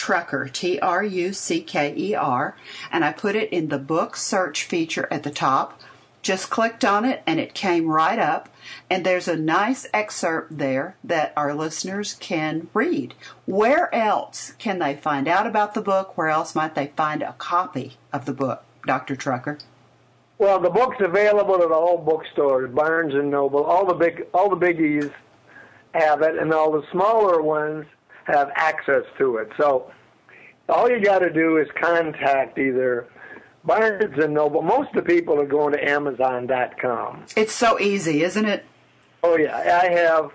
Trucker, 0.00 0.48
T 0.48 0.78
R 0.80 1.04
U 1.04 1.30
C 1.34 1.60
K 1.60 1.94
E 1.94 2.14
R, 2.14 2.56
and 2.90 3.04
I 3.04 3.12
put 3.12 3.36
it 3.36 3.52
in 3.52 3.68
the 3.68 3.78
book 3.78 4.16
search 4.16 4.64
feature 4.64 5.06
at 5.10 5.24
the 5.24 5.30
top. 5.30 5.78
Just 6.22 6.48
clicked 6.48 6.86
on 6.86 7.04
it 7.04 7.22
and 7.26 7.38
it 7.38 7.52
came 7.52 7.86
right 7.86 8.18
up. 8.18 8.48
And 8.88 9.04
there's 9.04 9.28
a 9.28 9.36
nice 9.36 9.86
excerpt 9.92 10.56
there 10.56 10.96
that 11.04 11.34
our 11.36 11.52
listeners 11.52 12.14
can 12.14 12.68
read. 12.72 13.12
Where 13.44 13.94
else 13.94 14.52
can 14.52 14.78
they 14.78 14.96
find 14.96 15.28
out 15.28 15.46
about 15.46 15.74
the 15.74 15.82
book? 15.82 16.16
Where 16.16 16.28
else 16.28 16.54
might 16.54 16.74
they 16.74 16.92
find 16.96 17.22
a 17.22 17.34
copy 17.34 17.98
of 18.10 18.24
the 18.24 18.32
book, 18.32 18.64
Dr. 18.86 19.16
Trucker? 19.16 19.58
Well, 20.38 20.60
the 20.60 20.70
book's 20.70 21.00
available 21.00 21.62
at 21.62 21.72
all 21.72 21.98
bookstores, 21.98 22.74
Barnes 22.74 23.12
and 23.12 23.30
Noble. 23.30 23.64
All 23.64 23.84
the 23.84 23.92
big, 23.92 24.28
all 24.32 24.48
the 24.48 24.56
biggies 24.56 25.12
have 25.92 26.22
it, 26.22 26.38
and 26.38 26.54
all 26.54 26.72
the 26.72 26.86
smaller 26.90 27.42
ones 27.42 27.84
have 28.24 28.50
access 28.54 29.04
to 29.18 29.36
it. 29.36 29.50
So 29.56 29.90
all 30.68 30.90
you 30.90 31.02
got 31.02 31.20
to 31.20 31.32
do 31.32 31.58
is 31.58 31.68
contact 31.80 32.58
either 32.58 33.08
Barnes 33.64 34.18
and 34.18 34.34
Noble. 34.34 34.62
Most 34.62 34.90
of 34.90 35.04
the 35.04 35.10
people 35.10 35.40
are 35.40 35.46
going 35.46 35.72
to 35.72 35.88
Amazon.com. 35.88 37.24
It's 37.36 37.54
so 37.54 37.78
easy, 37.78 38.22
isn't 38.22 38.46
it? 38.46 38.64
Oh 39.22 39.36
yeah, 39.36 39.56
I 39.56 39.90
have, 39.92 40.30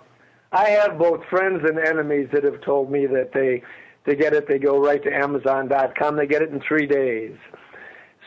I 0.51 0.70
have 0.70 0.98
both 0.98 1.25
friends 1.25 1.62
and 1.68 1.80
enemies 1.80 2.30
that 2.34 2.44
have 2.44 2.62
told 2.62 2.92
me 2.92 3.08
that 3.08 3.32
they 3.34 3.63
they 4.06 4.15
get 4.15 4.34
it, 4.34 4.48
they 4.48 4.60
go 4.60 4.80
right 4.80 5.04
to 5.04 5.12
Amazon.com. 5.12 6.15
They 6.15 6.27
get 6.27 6.44
it 6.44 6.50
in 6.51 6.62
three 6.62 6.86
days. 6.86 7.36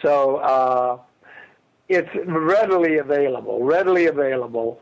So 0.02 0.36
uh, 0.36 0.98
it's 1.88 2.08
readily 2.26 2.98
available, 2.98 3.62
readily 3.62 4.06
available. 4.06 4.80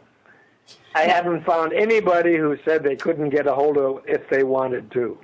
I 0.94 1.02
haven't 1.02 1.44
found 1.44 1.72
anybody 1.72 2.36
who 2.36 2.56
said 2.64 2.82
they 2.82 2.96
couldn't 2.96 3.30
get 3.30 3.46
a 3.46 3.54
hold 3.54 3.76
of 3.76 3.98
it 3.98 4.20
if 4.20 4.30
they 4.30 4.42
wanted 4.42 4.90
to. 4.92 5.18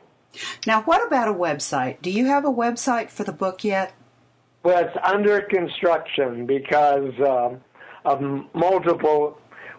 Now, 0.66 0.82
what 0.82 1.06
about 1.06 1.28
a 1.28 1.34
website? 1.34 2.00
Do 2.02 2.10
you 2.10 2.26
have 2.26 2.44
a 2.44 2.52
website 2.52 3.10
for 3.10 3.24
the 3.24 3.32
book 3.32 3.64
yet? 3.64 3.94
Well, 4.62 4.84
it's 4.84 4.96
under 5.02 5.40
construction 5.42 6.46
because 6.46 7.12
um, 7.20 7.60
of 8.04 8.20
multiple. 8.54 9.38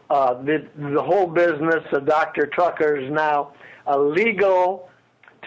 Uh, 0.10 0.41
the 0.43 0.67
the 0.75 1.01
whole 1.01 1.27
business 1.27 1.84
of 1.91 2.05
Dr. 2.05 2.48
Tucker 2.48 2.98
is 2.98 3.12
now 3.12 3.53
a 3.88 3.98
legal 3.98 4.89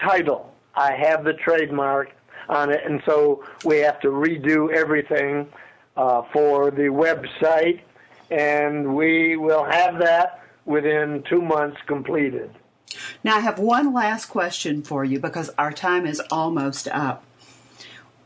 title. 0.01 0.53
I 0.75 0.93
have 0.93 1.23
the 1.23 1.33
trademark 1.33 2.11
on 2.49 2.71
it, 2.71 2.81
and 2.85 3.01
so 3.05 3.43
we 3.63 3.77
have 3.77 3.99
to 4.01 4.09
redo 4.09 4.73
everything 4.73 5.47
uh, 5.95 6.23
for 6.33 6.71
the 6.71 6.83
website, 6.83 7.81
and 8.29 8.95
we 8.95 9.37
will 9.37 9.63
have 9.63 9.99
that 9.99 10.43
within 10.65 11.23
two 11.29 11.41
months 11.41 11.77
completed. 11.87 12.51
Now, 13.23 13.37
I 13.37 13.39
have 13.41 13.59
one 13.59 13.93
last 13.93 14.25
question 14.27 14.81
for 14.81 15.03
you 15.03 15.19
because 15.19 15.49
our 15.57 15.71
time 15.71 16.05
is 16.05 16.21
almost 16.31 16.87
up. 16.89 17.23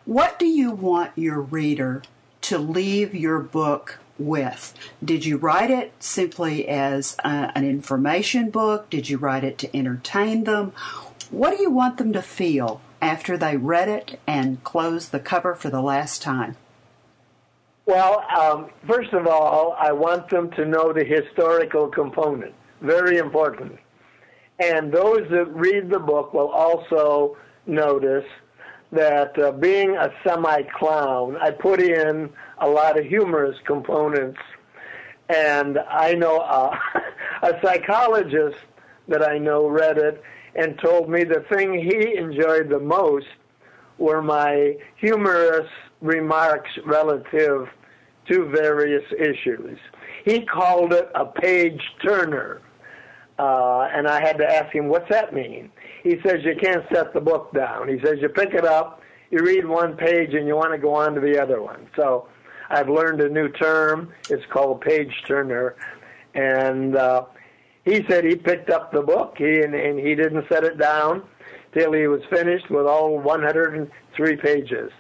What 0.06 0.40
do 0.40 0.46
you 0.46 0.72
want 0.72 1.12
your 1.16 1.42
reader 1.42 2.04
to 2.42 2.58
leave 2.58 3.14
your 3.14 3.40
book 3.40 4.00
with? 4.18 4.74
Did 5.04 5.26
you 5.26 5.38
write 5.38 5.72
it 5.72 5.94
simply 6.00 6.68
as 6.68 7.16
a, 7.24 7.52
an 7.56 7.66
information 7.66 8.50
book? 8.50 8.90
Did 8.90 9.10
you 9.10 9.18
write 9.18 9.44
it 9.44 9.58
to 9.60 9.76
entertain 9.76 10.44
them? 10.44 10.74
What 11.30 11.56
do 11.56 11.62
you 11.62 11.70
want 11.70 11.98
them 11.98 12.14
to 12.14 12.22
feel 12.22 12.82
after 13.02 13.38
they 13.38 13.58
read 13.58 13.90
it 13.90 14.20
and 14.28 14.64
close 14.64 15.10
the 15.10 15.20
cover 15.20 15.56
for 15.56 15.70
the 15.70 15.82
last 15.82 16.22
time? 16.22 16.58
Well, 17.86 18.24
um, 18.38 18.70
first 18.88 19.12
of 19.14 19.28
all, 19.28 19.76
I 19.80 19.92
want 19.92 20.30
them 20.30 20.52
to 20.52 20.66
know 20.66 20.94
the 20.94 21.04
historical 21.04 21.88
component. 21.88 22.54
Very 22.82 23.18
important. 23.18 23.78
And 24.60 24.92
those 24.92 25.28
that 25.32 25.48
read 25.54 25.90
the 25.90 26.00
book 26.00 26.34
will 26.34 26.50
also 26.50 27.38
notice 27.66 28.26
that 28.92 29.38
uh, 29.40 29.52
being 29.54 29.96
a 29.96 30.12
semi 30.24 30.62
clown, 30.78 31.38
I 31.42 31.52
put 31.52 31.82
in 31.82 32.30
a 32.60 32.70
lot 32.70 33.00
of 33.00 33.06
humorous 33.06 33.58
components. 33.66 34.40
And 35.30 35.80
I 35.80 36.14
know 36.14 36.40
uh, 36.40 36.78
a 37.42 37.54
psychologist 37.64 38.58
that 39.08 39.28
I 39.28 39.40
know 39.40 39.68
read 39.68 39.98
it 39.98 40.22
and 40.56 40.78
told 40.80 41.10
me 41.10 41.24
the 41.24 41.46
thing 41.52 41.74
he 41.74 42.16
enjoyed 42.18 42.70
the 42.70 42.80
most 42.80 43.28
were 44.02 44.22
my 44.22 44.76
humorous 44.98 45.70
remarks 46.02 46.72
relative 46.86 47.68
to 48.28 48.46
various 48.50 49.04
issues. 49.14 49.78
He 50.26 50.42
called 50.42 50.92
it 50.92 51.10
a 51.14 51.26
page 51.26 51.82
turner. 52.04 52.62
Uh, 53.38 53.88
and 53.94 54.08
I 54.08 54.20
had 54.20 54.38
to 54.40 54.46
ask 54.46 54.74
him, 54.74 54.88
what's 54.88 55.10
that 55.10 55.34
mean? 55.34 55.72
He 56.04 56.18
says, 56.26 56.44
you 56.44 56.56
can't 56.60 56.84
set 56.92 57.14
the 57.14 57.22
book 57.22 57.54
down. 57.54 57.88
He 57.88 58.00
says, 58.04 58.16
you 58.22 58.30
pick 58.30 58.54
it 58.54 58.66
up, 58.66 59.02
you 59.30 59.40
read 59.40 59.68
one 59.68 59.96
page, 59.96 60.34
and 60.34 60.48
you 60.48 60.56
want 60.56 60.72
to 60.74 60.80
go 60.80 60.94
on 60.96 61.14
to 61.14 61.22
the 61.22 61.42
other 61.42 61.62
one. 61.62 61.88
So 61.96 62.28
I've 62.70 62.90
learned 62.90 63.22
a 63.22 63.30
new 63.30 63.50
term. 63.50 64.12
It's 64.30 64.46
called 64.52 64.82
page 64.82 65.14
turner. 65.28 65.76
And 66.34 66.96
uh, 66.96 67.26
he 67.86 68.04
said 68.10 68.26
he 68.26 68.36
picked 68.36 68.72
up 68.72 68.92
the 68.92 69.02
book 69.02 69.36
he, 69.38 69.62
and, 69.62 69.76
and 69.76 70.00
he 70.00 70.16
didn't 70.16 70.46
set 70.50 70.64
it 70.64 70.80
down 70.80 71.24
till 71.74 71.94
he 71.94 72.08
was 72.08 72.22
finished 72.30 72.70
with 72.70 72.86
all 72.86 73.20
103 73.20 74.36
pages. 74.38 74.92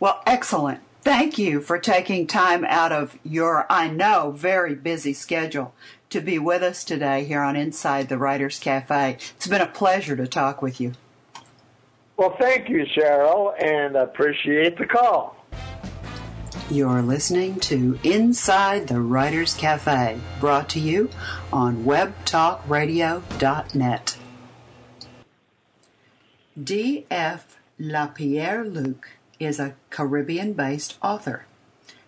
Well, 0.00 0.22
excellent. 0.26 0.80
Thank 1.02 1.36
you 1.36 1.60
for 1.60 1.78
taking 1.78 2.26
time 2.26 2.64
out 2.64 2.92
of 2.92 3.18
your, 3.24 3.66
I 3.68 3.88
know, 3.88 4.30
very 4.30 4.74
busy 4.74 5.12
schedule 5.12 5.74
to 6.10 6.20
be 6.20 6.38
with 6.38 6.62
us 6.62 6.84
today 6.84 7.24
here 7.24 7.40
on 7.40 7.56
Inside 7.56 8.08
the 8.08 8.18
Writers 8.18 8.60
Cafe. 8.60 9.16
It's 9.36 9.48
been 9.48 9.60
a 9.60 9.66
pleasure 9.66 10.14
to 10.14 10.28
talk 10.28 10.62
with 10.62 10.80
you. 10.80 10.92
Well, 12.16 12.36
thank 12.38 12.68
you, 12.68 12.86
Cheryl, 12.96 13.52
and 13.60 13.96
appreciate 13.96 14.78
the 14.78 14.86
call. 14.86 15.36
You're 16.70 17.02
listening 17.02 17.58
to 17.60 17.98
Inside 18.04 18.86
the 18.86 19.00
Writers 19.00 19.54
Cafe, 19.54 20.20
brought 20.38 20.68
to 20.70 20.78
you 20.78 21.10
on 21.52 21.84
webtalkradio.net. 21.84 24.16
D.F. 26.60 27.56
Lapierre 27.78 28.62
Luc 28.62 29.08
is 29.40 29.58
a 29.58 29.74
Caribbean 29.88 30.52
based 30.52 30.98
author. 31.02 31.46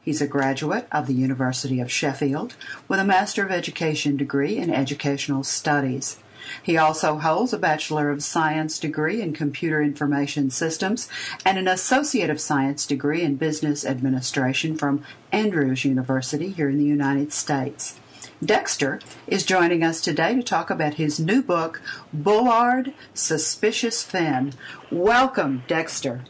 He's 0.03 0.21
a 0.21 0.27
graduate 0.27 0.87
of 0.93 1.07
the 1.07 1.15
University 1.15 1.81
of 1.81 1.91
Sheffield 1.91 2.55
with 2.87 3.01
a 3.01 3.05
Master 3.05 3.43
of 3.43 3.51
Education 3.51 4.19
degree 4.19 4.59
in 4.59 4.69
Educational 4.69 5.45
Studies. 5.45 6.19
He 6.63 6.77
also 6.77 7.17
holds 7.17 7.55
a 7.55 7.59
Bachelor 7.59 8.11
of 8.11 8.23
Science 8.23 8.79
degree 8.79 9.23
in 9.23 9.33
Computer 9.33 9.83
Information 9.83 10.51
Systems 10.51 11.09
and 11.47 11.57
an 11.57 11.67
Associate 11.67 12.29
of 12.29 12.39
Science 12.39 12.85
degree 12.85 13.23
in 13.23 13.37
Business 13.37 13.83
Administration 13.87 14.77
from 14.77 15.03
Andrews 15.33 15.87
University 15.87 16.51
here 16.51 16.69
in 16.69 16.77
the 16.77 16.85
United 16.85 17.33
States. 17.33 17.99
Dexter 18.43 19.01
is 19.27 19.45
joining 19.45 19.83
us 19.83 20.01
today 20.01 20.35
to 20.35 20.43
talk 20.43 20.71
about 20.71 20.95
his 20.95 21.21
new 21.21 21.43
book, 21.43 21.81
Bullard 22.13 22.93
Suspicious 23.13 24.03
Finn. 24.03 24.53
Welcome, 24.91 25.63
Dexter. 25.69 26.25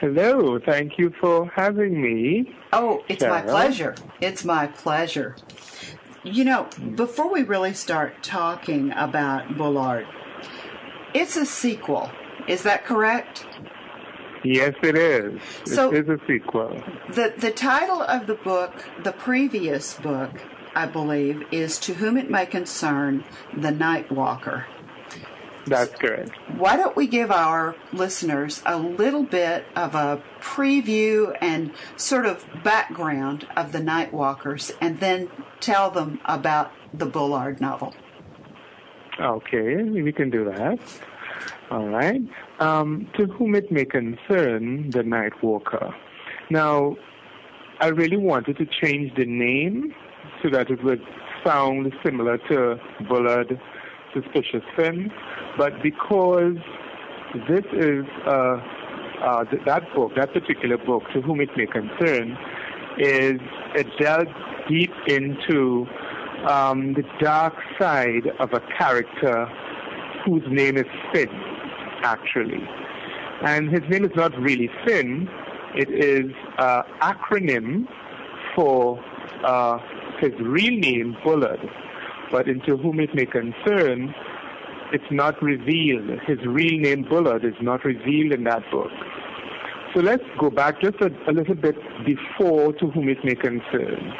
Hello, 0.00 0.58
thank 0.58 0.98
you 0.98 1.12
for 1.20 1.46
having 1.54 2.00
me. 2.00 2.54
Oh, 2.72 3.04
it's 3.08 3.20
Sarah. 3.20 3.34
my 3.34 3.42
pleasure. 3.42 3.94
It's 4.20 4.44
my 4.44 4.66
pleasure. 4.66 5.36
You 6.24 6.44
know, 6.44 6.68
before 6.94 7.30
we 7.30 7.42
really 7.42 7.74
start 7.74 8.22
talking 8.22 8.92
about 8.92 9.56
Bullard, 9.58 10.06
it's 11.12 11.36
a 11.36 11.44
sequel. 11.44 12.10
Is 12.48 12.62
that 12.62 12.84
correct? 12.84 13.44
Yes, 14.42 14.74
it 14.82 14.96
is. 14.96 15.40
So 15.64 15.92
it 15.92 16.08
is 16.08 16.08
a 16.08 16.18
sequel. 16.26 16.82
The 17.08 17.34
the 17.36 17.50
title 17.50 18.02
of 18.02 18.26
the 18.26 18.34
book, 18.34 18.84
the 19.02 19.12
previous 19.12 19.94
book, 19.94 20.30
I 20.74 20.86
believe, 20.86 21.44
is 21.52 21.78
To 21.80 21.94
Whom 21.94 22.16
It 22.16 22.30
May 22.30 22.46
Concern, 22.46 23.24
The 23.56 23.70
Night 23.70 24.10
Walker. 24.10 24.66
That's 25.66 25.94
correct. 25.94 26.30
Why 26.56 26.76
don't 26.76 26.96
we 26.96 27.06
give 27.06 27.30
our 27.30 27.76
listeners 27.92 28.62
a 28.64 28.78
little 28.78 29.24
bit 29.24 29.66
of 29.76 29.94
a 29.94 30.22
preview 30.40 31.36
and 31.40 31.72
sort 31.96 32.24
of 32.26 32.46
background 32.64 33.46
of 33.56 33.72
the 33.72 33.80
Night 33.80 34.12
Walkers 34.12 34.72
and 34.80 35.00
then 35.00 35.30
tell 35.60 35.90
them 35.90 36.18
about 36.24 36.72
the 36.94 37.06
Bullard 37.06 37.60
novel? 37.60 37.94
Okay, 39.20 39.82
we 39.82 40.12
can 40.12 40.30
do 40.30 40.44
that. 40.44 40.78
All 41.70 41.88
right. 41.88 42.20
Um, 42.58 43.08
to 43.18 43.26
whom 43.26 43.54
it 43.54 43.70
may 43.70 43.84
concern, 43.84 44.90
the 44.90 45.02
Nightwalker. 45.02 45.94
Now, 46.50 46.96
I 47.80 47.88
really 47.88 48.16
wanted 48.16 48.58
to 48.58 48.66
change 48.66 49.14
the 49.16 49.24
name 49.24 49.94
so 50.42 50.50
that 50.50 50.70
it 50.70 50.82
would 50.84 51.02
sound 51.44 51.92
similar 52.04 52.38
to 52.48 52.78
Bullard 53.08 53.60
Suspicious 54.12 54.64
Finn 54.76 55.10
but 55.60 55.82
because 55.82 56.56
this 57.48 57.64
is 57.72 58.04
uh, 58.26 58.56
uh, 59.22 59.44
th- 59.44 59.62
that 59.66 59.82
book, 59.94 60.12
that 60.16 60.32
particular 60.32 60.78
book, 60.78 61.02
to 61.12 61.20
whom 61.20 61.40
it 61.40 61.50
may 61.56 61.66
concern, 61.66 62.36
is 62.98 63.40
it 63.74 63.86
delves 64.00 64.30
deep 64.68 64.90
into 65.06 65.86
um, 66.48 66.94
the 66.94 67.04
dark 67.20 67.54
side 67.78 68.28
of 68.38 68.52
a 68.52 68.60
character 68.78 69.46
whose 70.24 70.42
name 70.50 70.76
is 70.76 70.86
Finn, 71.12 71.30
actually. 72.02 72.62
And 73.42 73.70
his 73.70 73.82
name 73.88 74.04
is 74.04 74.12
not 74.14 74.36
really 74.38 74.70
Finn, 74.86 75.28
it 75.74 75.88
is 75.88 76.32
an 76.58 76.82
acronym 77.00 77.86
for 78.54 79.02
uh, 79.44 79.78
his 80.20 80.32
real 80.40 80.78
name, 80.78 81.16
Bullard. 81.24 81.60
But 82.30 82.48
into 82.48 82.76
whom 82.76 83.00
it 83.00 83.14
may 83.14 83.26
concern, 83.26 84.14
it's 84.92 85.10
not 85.10 85.40
revealed. 85.42 86.10
His 86.26 86.38
real 86.46 86.80
name, 86.80 87.06
Bullard, 87.08 87.44
is 87.44 87.54
not 87.60 87.84
revealed 87.84 88.32
in 88.32 88.44
that 88.44 88.62
book. 88.70 88.90
So 89.94 90.00
let's 90.00 90.22
go 90.38 90.50
back 90.50 90.80
just 90.80 90.96
a, 91.00 91.10
a 91.28 91.32
little 91.32 91.54
bit 91.54 91.76
before 92.04 92.72
to 92.74 92.86
whom 92.90 93.08
it 93.08 93.18
may 93.24 93.34
concern. 93.34 94.12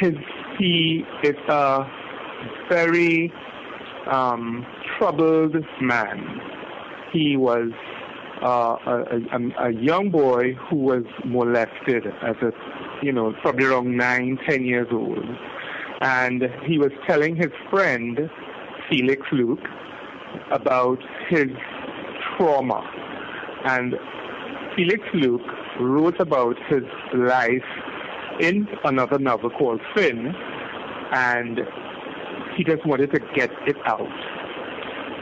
His, 0.00 0.14
he 0.58 1.04
is 1.22 1.36
a 1.48 1.84
very 2.68 3.32
um, 4.06 4.66
troubled 4.98 5.56
man. 5.80 6.40
He 7.12 7.36
was 7.36 7.70
uh, 8.42 8.76
a, 8.86 9.02
a, 9.32 9.68
a, 9.68 9.72
young 9.72 10.10
boy 10.10 10.54
who 10.68 10.76
was 10.76 11.04
molested 11.24 12.06
as 12.22 12.36
a, 12.42 12.52
you 13.02 13.12
know, 13.12 13.32
probably 13.42 13.64
around 13.66 13.96
nine, 13.96 14.38
ten 14.48 14.64
years 14.64 14.88
old. 14.92 15.24
And 16.02 16.42
he 16.66 16.78
was 16.78 16.90
telling 17.06 17.36
his 17.36 17.50
friend 17.70 18.30
Felix 18.90 19.22
Luke 19.32 19.66
about 20.50 20.98
his 21.28 21.48
trauma. 22.36 22.82
And 23.64 23.94
Felix 24.76 25.02
Luke 25.14 25.40
wrote 25.80 26.20
about 26.20 26.56
his 26.68 26.84
life 27.14 27.64
in 28.40 28.68
another 28.84 29.18
novel 29.18 29.50
called 29.50 29.80
Finn, 29.94 30.34
and 31.12 31.60
he 32.56 32.64
just 32.64 32.84
wanted 32.86 33.12
to 33.12 33.20
get 33.34 33.50
it 33.66 33.76
out. 33.84 34.08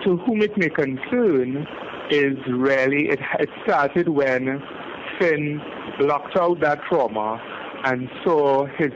To 0.04 0.16
whom 0.18 0.42
it 0.42 0.56
may 0.56 0.68
concern 0.68 1.66
is 2.10 2.36
really, 2.48 3.08
it, 3.08 3.20
it 3.40 3.48
started 3.64 4.08
when 4.08 4.62
Finn 5.18 5.60
blocked 5.98 6.36
out 6.36 6.60
that 6.60 6.80
trauma 6.88 7.40
and 7.84 8.08
saw 8.24 8.66
his 8.78 8.92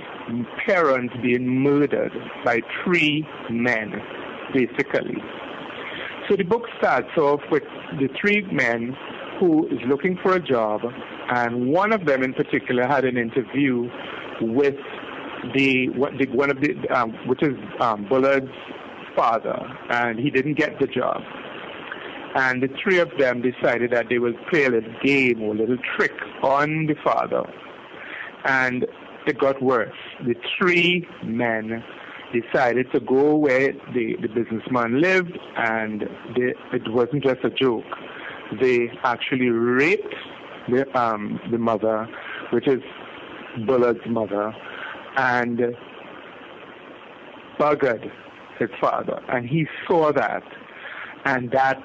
parents 0.67 1.15
being 1.23 1.63
murdered 1.63 2.13
by 2.45 2.61
three 2.85 3.27
men, 3.51 3.93
basically. 4.55 5.17
So 6.29 6.37
the 6.37 6.45
book 6.45 6.63
starts 6.79 7.17
off 7.17 7.41
with 7.51 7.63
the 7.99 8.09
three 8.21 8.43
men 8.53 8.95
who 9.41 9.67
is 9.69 9.79
looking 9.87 10.19
for 10.23 10.35
a 10.35 10.41
job, 10.41 10.81
and 11.31 11.69
one 11.69 11.93
of 11.93 12.05
them 12.07 12.23
in 12.23 12.35
particular 12.35 12.87
had 12.87 13.05
an 13.05 13.17
interview 13.17 13.89
with 14.41 14.77
the, 15.55 15.89
the 16.19 16.27
one 16.33 16.51
of 16.51 16.61
the 16.61 16.77
um, 16.89 17.13
which 17.27 17.43
is 17.43 17.57
um, 17.81 18.07
Bullard's 18.09 18.51
father, 19.17 19.59
and 19.91 20.19
he 20.19 20.31
didn't 20.31 20.55
get 20.55 20.79
the 20.81 20.87
job. 20.87 21.23
And 22.35 22.63
the 22.63 22.69
three 22.83 22.99
of 22.99 23.11
them 23.19 23.43
decided 23.43 23.91
that 23.93 24.07
they 24.09 24.19
would 24.19 24.37
play 24.51 24.67
a 24.67 24.71
little 24.71 24.93
game 25.03 25.43
or 25.43 25.55
a 25.55 25.59
little 25.59 25.79
trick 25.97 26.13
on 26.43 26.87
the 26.87 26.95
father. 27.03 27.43
And 28.45 28.87
it 29.27 29.39
got 29.39 29.61
worse. 29.63 29.97
The 30.25 30.35
three 30.57 31.07
men 31.25 31.83
decided 32.33 32.93
to 32.93 33.01
go 33.01 33.35
where 33.35 33.73
the, 33.95 34.17
the 34.21 34.29
businessman 34.29 35.01
lived, 35.01 35.37
and 35.57 36.03
they, 36.37 36.55
it 36.73 36.83
wasn't 36.89 37.25
just 37.25 37.43
a 37.45 37.51
joke. 37.51 37.85
They 38.61 38.91
actually 39.03 39.49
raped 39.49 40.15
the, 40.69 40.99
um, 40.99 41.41
the 41.51 41.59
mother, 41.59 42.09
which 42.53 42.69
is 42.69 42.83
Bullard's 43.67 44.07
mother, 44.07 44.55
and 45.19 45.61
buggered 47.59 48.11
his 48.59 48.71
father. 48.81 49.21
And 49.29 49.47
he 49.47 49.67
saw 49.87 50.13
that, 50.13 50.45
and 51.25 51.51
that 51.51 51.83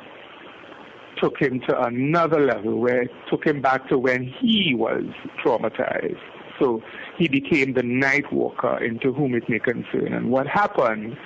took 1.22 1.40
him 1.40 1.60
to 1.68 1.82
another 1.84 2.46
level 2.46 2.80
where 2.80 3.02
it 3.04 3.12
took 3.30 3.46
him 3.46 3.62
back 3.62 3.88
to 3.90 3.98
when 3.98 4.24
he 4.24 4.74
was 4.76 5.04
traumatized. 5.44 6.18
So 6.60 6.82
he 7.18 7.28
became 7.28 7.74
the 7.74 7.84
night 7.84 8.32
walker 8.32 8.84
into 8.84 9.12
whom 9.12 9.34
it 9.34 9.50
may 9.50 9.60
concern. 9.60 10.14
And 10.14 10.30
what 10.30 10.48
happened 10.48 11.18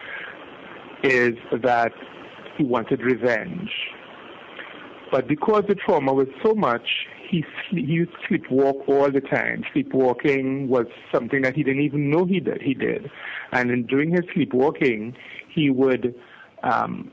is 1.04 1.34
that 1.62 1.92
he 2.58 2.64
wanted 2.64 3.02
revenge. 3.02 3.70
But 5.12 5.28
because 5.28 5.64
the 5.68 5.76
trauma 5.76 6.14
was 6.14 6.28
so 6.44 6.54
much, 6.54 6.88
he, 7.30 7.46
he 7.70 7.82
used 7.82 8.12
to 8.12 8.38
sleepwalk 8.38 8.88
all 8.88 9.12
the 9.12 9.22
time. 9.22 9.64
Sleepwalking 9.74 10.68
was 10.68 10.86
something 11.14 11.42
that 11.42 11.56
he 11.56 11.64
didn't 11.64 11.82
even 11.84 12.10
know 12.10 12.26
he 12.26 12.40
did. 12.40 12.62
He 12.62 12.74
did. 12.74 13.10
And 13.52 13.72
in 13.72 13.86
doing 13.86 14.12
his 14.12 14.22
sleepwalking, 14.34 15.16
he 15.54 15.70
would 15.70 16.16
um, 16.64 17.12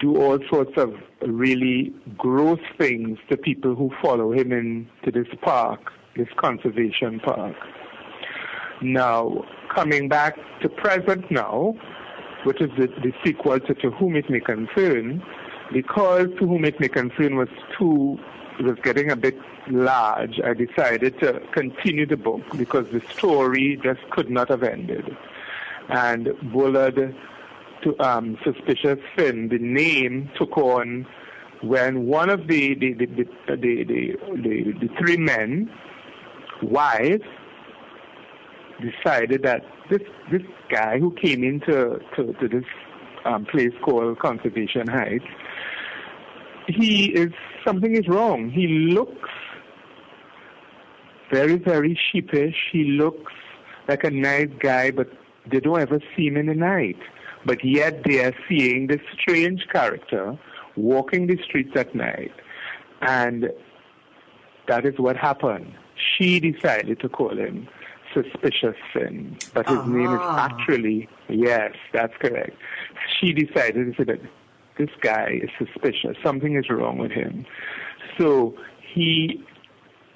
do 0.00 0.16
all 0.16 0.38
sorts 0.50 0.72
of 0.76 0.94
really 1.26 1.94
gross 2.16 2.60
things 2.78 3.18
to 3.30 3.36
people 3.36 3.74
who 3.74 3.90
follow 4.02 4.32
him 4.32 4.52
into 4.52 5.12
this 5.12 5.32
park, 5.42 5.92
this 6.16 6.28
conservation 6.36 7.20
park. 7.20 7.54
Now, 8.82 9.44
coming 9.74 10.08
back 10.08 10.36
to 10.62 10.68
present 10.68 11.30
now, 11.30 11.74
which 12.44 12.60
is 12.60 12.68
the, 12.78 12.88
the 13.02 13.12
sequel 13.24 13.58
to 13.60 13.74
To 13.74 13.90
Whom 13.92 14.16
It 14.16 14.28
May 14.28 14.40
Concern, 14.40 15.22
because 15.72 16.26
To 16.38 16.46
Whom 16.46 16.64
It 16.64 16.78
May 16.78 16.88
Concern 16.88 17.36
was 17.36 17.48
too, 17.78 18.18
was 18.62 18.76
getting 18.82 19.10
a 19.10 19.16
bit 19.16 19.36
large, 19.68 20.40
I 20.44 20.54
decided 20.54 21.18
to 21.20 21.40
continue 21.52 22.06
the 22.06 22.16
book 22.16 22.42
because 22.56 22.86
the 22.90 23.00
story 23.12 23.78
just 23.82 24.00
could 24.10 24.30
not 24.30 24.48
have 24.48 24.62
ended. 24.62 25.16
And 25.88 26.30
Bullard 26.52 27.14
to 27.82 28.04
um, 28.04 28.38
Suspicious 28.44 28.98
Finn, 29.16 29.48
the 29.48 29.58
name 29.58 30.30
took 30.38 30.56
on 30.56 31.06
when 31.62 32.06
one 32.06 32.30
of 32.30 32.48
the 32.48 32.74
the 32.74 32.94
the 32.94 33.06
the, 33.06 33.56
the, 33.56 33.84
the, 33.84 34.72
the 34.80 34.88
three 34.98 35.16
men, 35.16 35.70
wives, 36.62 37.24
decided 38.80 39.42
that 39.42 39.64
this 39.90 40.02
this 40.30 40.42
guy 40.70 40.98
who 40.98 41.12
came 41.12 41.44
into 41.44 41.98
to, 42.16 42.32
to 42.34 42.48
this 42.48 42.64
um, 43.24 43.44
place 43.46 43.72
called 43.82 44.18
Conservation 44.18 44.86
Heights, 44.86 45.24
he 46.66 47.06
is 47.06 47.32
something 47.66 47.94
is 47.94 48.08
wrong. 48.08 48.50
He 48.50 48.66
looks 48.66 49.30
very 51.30 51.56
very 51.56 51.98
sheepish. 52.10 52.56
He 52.72 52.84
looks 52.84 53.32
like 53.88 54.04
a 54.04 54.10
nice 54.10 54.50
guy, 54.58 54.90
but 54.90 55.08
they 55.50 55.60
don't 55.60 55.80
ever 55.80 56.00
see 56.16 56.26
him 56.26 56.36
in 56.36 56.46
the 56.46 56.54
night 56.54 56.98
but 57.46 57.64
yet 57.64 58.02
they 58.04 58.24
are 58.24 58.34
seeing 58.48 58.88
this 58.88 59.00
strange 59.18 59.66
character 59.72 60.36
walking 60.76 61.28
the 61.28 61.38
streets 61.42 61.70
at 61.76 61.94
night. 61.94 62.32
And 63.00 63.50
that 64.66 64.84
is 64.84 64.98
what 64.98 65.16
happened. 65.16 65.72
She 65.96 66.40
decided 66.40 67.00
to 67.00 67.08
call 67.08 67.38
him 67.38 67.68
Suspicious 68.12 68.76
Finn, 68.92 69.36
but 69.54 69.68
his 69.68 69.78
uh-huh. 69.78 69.88
name 69.88 70.12
is 70.12 70.20
ah. 70.20 70.48
actually, 70.50 71.08
yes, 71.28 71.72
that's 71.92 72.14
correct. 72.18 72.56
She 73.20 73.32
decided 73.32 73.86
to 73.86 73.94
say 73.96 74.04
that 74.04 74.20
this 74.78 74.90
guy 75.00 75.40
is 75.42 75.50
suspicious, 75.58 76.16
something 76.24 76.56
is 76.56 76.68
wrong 76.70 76.98
with 76.98 77.10
him. 77.10 77.46
So 78.18 78.54
he, 78.94 79.42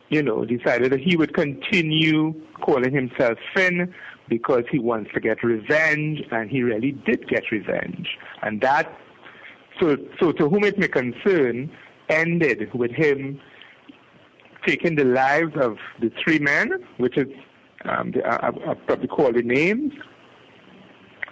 you 0.09 0.23
know, 0.23 0.45
decided 0.45 0.93
that 0.93 1.01
he 1.01 1.17
would 1.17 1.35
continue 1.35 2.35
calling 2.61 2.93
himself 2.93 3.39
Finn, 3.55 3.95
because 4.29 4.63
he 4.71 4.79
wants 4.79 5.11
to 5.13 5.21
get 5.21 5.43
revenge, 5.43 6.23
and 6.31 6.49
he 6.49 6.63
really 6.63 6.93
did 6.93 7.29
get 7.29 7.51
revenge. 7.51 8.17
And 8.43 8.61
that, 8.61 8.97
so, 9.81 9.97
so 10.21 10.31
to 10.33 10.49
whom 10.49 10.63
it 10.63 10.79
may 10.79 10.89
concern, 10.89 11.71
ended 12.09 12.73
with 12.73 12.93
him 12.93 13.41
taking 14.65 14.95
the 14.95 15.05
lives 15.05 15.53
of 15.61 15.79
the 16.01 16.13
three 16.23 16.39
men, 16.39 16.71
which 16.99 17.19
is, 17.19 17.27
um, 17.87 18.13
the, 18.13 18.25
I, 18.25 18.49
I 18.49 18.75
probably 18.75 19.09
call 19.09 19.33
the 19.33 19.43
names, 19.43 19.93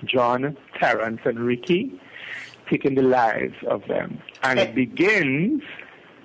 John, 0.04 0.56
Terence, 0.80 1.20
and 1.24 1.38
Ricky, 1.38 2.00
taking 2.70 2.94
the 2.94 3.02
lives 3.02 3.54
of 3.68 3.82
them. 3.88 4.20
And 4.42 4.58
it 4.58 4.74
begins, 4.74 5.62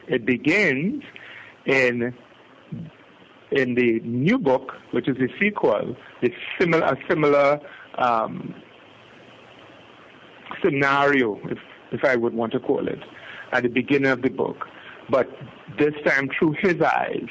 it 0.08 0.26
begins 0.26 1.04
in 1.66 2.14
in 3.52 3.76
the 3.76 4.00
new 4.04 4.40
book, 4.40 4.74
which 4.92 5.08
is 5.08 5.16
the 5.18 5.30
sequel, 5.40 5.96
the 6.22 6.34
similar, 6.60 6.84
a 6.86 6.98
similar 7.08 7.60
um, 8.00 8.56
scenario, 10.64 11.40
if, 11.50 11.60
if 11.92 12.04
I 12.04 12.16
would 12.16 12.34
want 12.34 12.52
to 12.54 12.60
call 12.60 12.88
it, 12.88 13.00
at 13.52 13.62
the 13.62 13.70
beginning 13.70 14.10
of 14.10 14.24
the 14.24 14.30
book, 14.30 14.66
but 15.10 15.30
this 15.78 15.94
time 16.06 16.30
through 16.38 16.56
his 16.62 16.82
eyes. 16.82 17.28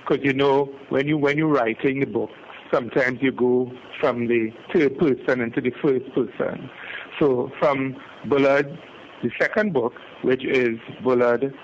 Because 0.00 0.24
you 0.24 0.32
know, 0.32 0.72
when 0.88 1.06
you 1.06 1.18
when 1.18 1.36
you're 1.36 1.48
writing 1.48 2.00
the 2.00 2.06
book, 2.06 2.30
sometimes 2.72 3.18
you 3.20 3.30
go 3.30 3.70
from 4.00 4.26
the 4.26 4.50
third 4.72 4.98
person 4.98 5.40
into 5.40 5.60
the 5.60 5.72
first 5.82 6.06
person. 6.14 6.70
So 7.18 7.52
from 7.60 7.96
Bullard, 8.26 8.78
the 9.22 9.30
second 9.38 9.72
book, 9.72 9.92
which 10.22 10.44
is 10.44 10.78
Bullard, 11.02 11.54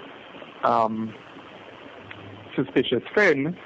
um, 0.64 1.14
Suspicious 2.54 3.02
Finn, 3.14 3.56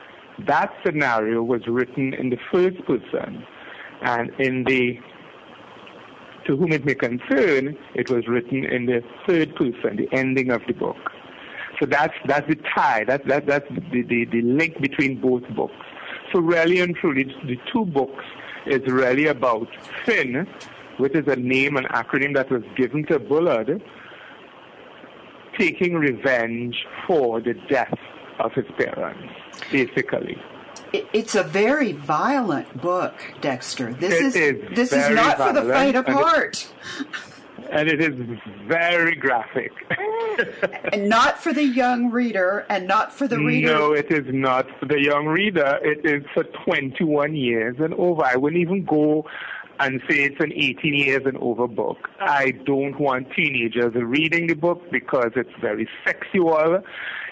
that 0.47 0.73
scenario 0.85 1.43
was 1.43 1.63
written 1.67 2.15
in 2.15 2.31
the 2.31 2.39
first 2.53 2.79
person, 2.87 3.45
and 4.03 4.31
in 4.39 4.65
the 4.65 4.99
to 6.47 6.57
whom 6.57 6.73
it 6.73 6.85
may 6.85 6.95
concern, 6.95 7.77
it 7.95 8.11
was 8.11 8.27
written 8.27 8.65
in 8.65 8.87
the 8.87 9.03
third 9.27 9.55
person, 9.57 9.97
the 9.97 10.09
ending 10.13 10.51
of 10.51 10.63
the 10.67 10.73
book. 10.73 10.97
So 11.79 11.87
that's 11.87 12.15
that's 12.27 12.49
the 12.49 12.57
tie, 12.75 13.05
that, 13.05 13.27
that, 13.29 13.47
that's 13.47 13.69
the, 13.69 14.03
the, 14.03 14.25
the 14.25 14.43
link 14.43 14.81
between 14.81 15.21
both 15.21 15.43
books. 15.55 15.75
So 16.33 16.41
really 16.41 16.81
and 16.81 16.97
truly, 16.97 17.25
the 17.25 17.57
two 17.73 17.85
books 17.85 18.25
is 18.67 18.81
really 18.87 19.27
about 19.27 19.69
Finn, 20.05 20.47
which 21.01 21.15
is 21.15 21.27
a 21.27 21.37
name, 21.37 21.77
an 21.77 21.85
acronym 21.85 22.35
that 22.35 22.51
was 22.51 22.63
given 22.77 23.05
to 23.07 23.19
Bullard, 23.19 23.83
taking 25.59 25.95
revenge 25.95 26.87
for 27.07 27.41
the 27.41 27.55
death 27.69 27.99
of 28.39 28.53
his 28.53 28.67
parents, 28.77 29.33
basically. 29.71 30.41
It's 30.93 31.35
a 31.35 31.43
very 31.43 31.93
violent 31.93 32.81
book, 32.81 33.15
Dexter. 33.41 33.93
This 33.93 34.15
it 34.15 34.25
is, 34.25 34.37
is 34.37 34.77
this 34.77 34.93
is 34.93 35.09
not 35.11 35.37
for 35.37 35.53
the 35.53 35.63
faint 35.63 35.97
of 35.97 36.07
heart. 36.07 36.73
and 37.71 37.89
it 37.89 38.01
is 38.01 38.15
very 38.67 39.15
graphic. 39.15 39.73
and 40.93 41.09
not 41.09 41.41
for 41.41 41.53
the 41.53 41.65
young 41.65 42.11
reader, 42.11 42.67
and 42.69 42.89
not 42.89 43.13
for 43.13 43.29
the 43.29 43.39
reader. 43.39 43.73
No, 43.73 43.93
it 43.93 44.11
is 44.11 44.25
not 44.29 44.67
for 44.81 44.87
the 44.87 45.01
young 45.01 45.27
reader. 45.27 45.79
It 45.83 46.05
is 46.05 46.25
for 46.35 46.43
21 46.65 47.37
years 47.37 47.77
and 47.79 47.95
over. 47.95 48.25
I 48.25 48.37
wouldn't 48.37 48.61
even 48.61 48.85
go 48.85 49.27
and 49.81 50.01
say 50.09 50.25
it's 50.25 50.37
an 50.41 50.53
18 50.53 50.95
years 50.95 51.23
and 51.25 51.39
over 51.39 51.67
book. 51.67 52.09
I 52.21 52.53
don't 52.67 53.01
want 53.01 53.33
teenagers 53.35 53.95
reading 53.95 54.47
the 54.47 54.55
book 54.55 54.83
because 54.93 55.33
it's 55.37 55.51
very 55.61 55.89
sexual. 56.07 56.83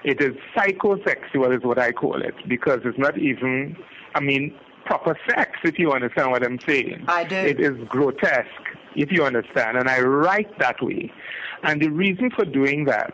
It 0.02 0.20
is 0.22 0.34
psychosexual 0.56 1.56
is 1.56 1.62
what 1.62 1.78
I 1.78 1.92
call 1.92 2.22
it 2.22 2.34
because 2.48 2.80
it's 2.84 2.98
not 2.98 3.18
even, 3.18 3.76
I 4.14 4.20
mean, 4.20 4.54
proper 4.86 5.18
sex, 5.28 5.58
if 5.62 5.78
you 5.78 5.92
understand 5.92 6.30
what 6.30 6.42
I'm 6.42 6.58
saying. 6.66 7.04
I 7.06 7.24
do. 7.24 7.36
It 7.36 7.60
is 7.60 7.72
grotesque, 7.88 8.48
if 8.96 9.12
you 9.12 9.24
understand, 9.24 9.76
and 9.76 9.88
I 9.88 10.00
write 10.00 10.58
that 10.58 10.82
way. 10.82 11.12
And 11.64 11.82
the 11.82 11.90
reason 11.90 12.30
for 12.30 12.46
doing 12.46 12.86
that, 12.86 13.12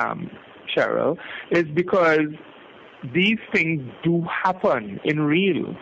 um, 0.00 0.30
Cheryl, 0.76 1.18
is 1.50 1.64
because 1.74 2.28
these 3.12 3.38
things 3.52 3.82
do 4.04 4.24
happen 4.44 5.00
in 5.04 5.20
real. 5.20 5.74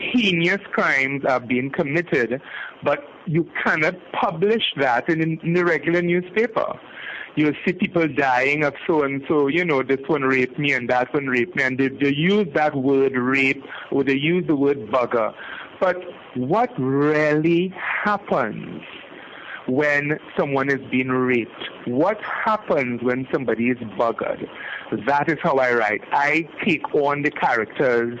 Heinous 0.00 0.60
crimes 0.72 1.24
are 1.24 1.40
being 1.40 1.70
committed, 1.70 2.40
but 2.82 3.04
you 3.26 3.48
cannot 3.62 3.94
publish 4.12 4.62
that 4.78 5.08
in, 5.08 5.38
in 5.42 5.52
the 5.52 5.64
regular 5.64 6.02
newspaper. 6.02 6.78
You'll 7.36 7.54
see 7.64 7.72
people 7.74 8.08
dying 8.08 8.64
of 8.64 8.74
so 8.86 9.04
and 9.04 9.22
so, 9.28 9.46
you 9.46 9.64
know, 9.64 9.82
this 9.82 10.00
one 10.08 10.22
raped 10.22 10.58
me 10.58 10.72
and 10.72 10.88
that 10.90 11.12
one 11.14 11.26
raped 11.26 11.54
me, 11.54 11.62
and 11.62 11.78
they, 11.78 11.88
they 11.88 12.12
use 12.14 12.48
that 12.54 12.74
word 12.74 13.14
rape 13.14 13.62
or 13.90 14.02
they 14.02 14.16
use 14.16 14.46
the 14.46 14.56
word 14.56 14.78
bugger. 14.88 15.32
But 15.80 15.96
what 16.34 16.70
really 16.78 17.72
happens 18.04 18.82
when 19.68 20.18
someone 20.36 20.68
is 20.70 20.80
being 20.90 21.08
raped? 21.08 21.70
What 21.86 22.20
happens 22.22 23.02
when 23.02 23.28
somebody 23.32 23.70
is 23.70 23.78
buggered? 23.98 24.46
That 25.06 25.28
is 25.28 25.38
how 25.42 25.56
I 25.56 25.72
write. 25.72 26.02
I 26.12 26.48
take 26.64 26.94
on 26.94 27.22
the 27.22 27.30
characters' 27.30 28.18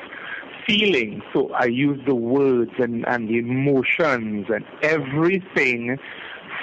feelings. 0.70 1.22
So 1.32 1.50
I 1.52 1.66
use 1.66 2.00
the 2.06 2.14
words 2.14 2.72
and, 2.78 3.06
and 3.08 3.28
the 3.28 3.38
emotions 3.38 4.46
and 4.48 4.64
everything 4.82 5.98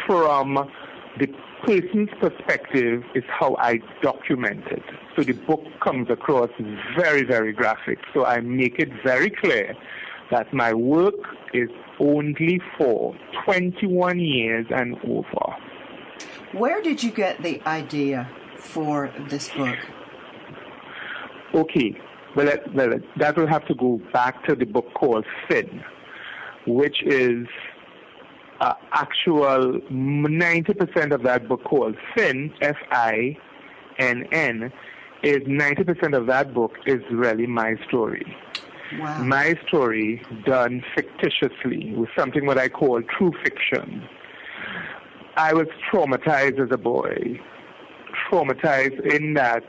from 0.06 0.70
the 1.20 1.28
person's 1.66 2.10
perspective 2.22 3.04
is 3.16 3.24
how 3.28 3.56
I 3.60 3.80
document 4.02 4.64
it. 4.68 4.84
So 5.16 5.24
the 5.24 5.34
book 5.34 5.64
comes 5.84 6.10
across 6.10 6.50
very, 6.98 7.24
very 7.24 7.52
graphic. 7.52 8.00
So 8.14 8.26
I 8.26 8.40
make 8.40 8.80
it 8.80 8.90
very 9.04 9.30
clear 9.30 9.76
that 10.32 10.54
my 10.54 10.74
work 10.74 11.16
is 11.54 11.70
only 12.00 12.62
for 12.78 13.16
21 13.46 14.20
years 14.20 14.66
and 14.70 14.96
over. 15.04 15.56
Where 16.54 16.82
did 16.82 17.04
you 17.04 17.12
get 17.12 17.42
the 17.42 17.62
idea 17.66 18.30
for 18.58 19.12
this 19.30 19.50
book? 19.50 19.78
Okay, 21.54 21.98
well, 22.38 22.56
well, 22.76 23.00
that 23.18 23.36
will 23.36 23.48
have 23.48 23.66
to 23.66 23.74
go 23.74 24.00
back 24.14 24.46
to 24.46 24.54
the 24.54 24.66
book 24.66 24.94
called 24.94 25.26
Finn, 25.50 25.84
which 26.68 27.02
is 27.04 27.48
uh, 28.62 28.76
actual 28.92 29.82
90% 29.92 31.12
of 31.12 31.24
that 31.24 31.48
book 31.48 31.64
called 31.64 31.96
Finn, 32.16 32.54
F-I-N-N, 32.62 33.42
is 35.24 35.38
90% 35.38 36.16
of 36.16 36.28
that 36.28 36.54
book 36.54 36.74
is 36.86 37.02
really 37.12 37.48
my 37.48 37.76
story. 37.88 38.36
Wow. 39.00 39.24
My 39.24 39.56
story 39.68 40.22
done 40.46 40.84
fictitiously 40.96 41.96
with 41.96 42.10
something 42.16 42.46
what 42.46 42.60
I 42.60 42.70
call 42.70 43.02
true 43.18 43.34
fiction. 43.44 44.08
I 45.36 45.54
was 45.54 45.68
traumatized 45.92 46.64
as 46.64 46.70
a 46.72 46.78
boy. 46.78 47.42
Traumatized 48.30 49.14
in 49.14 49.34
that 49.34 49.64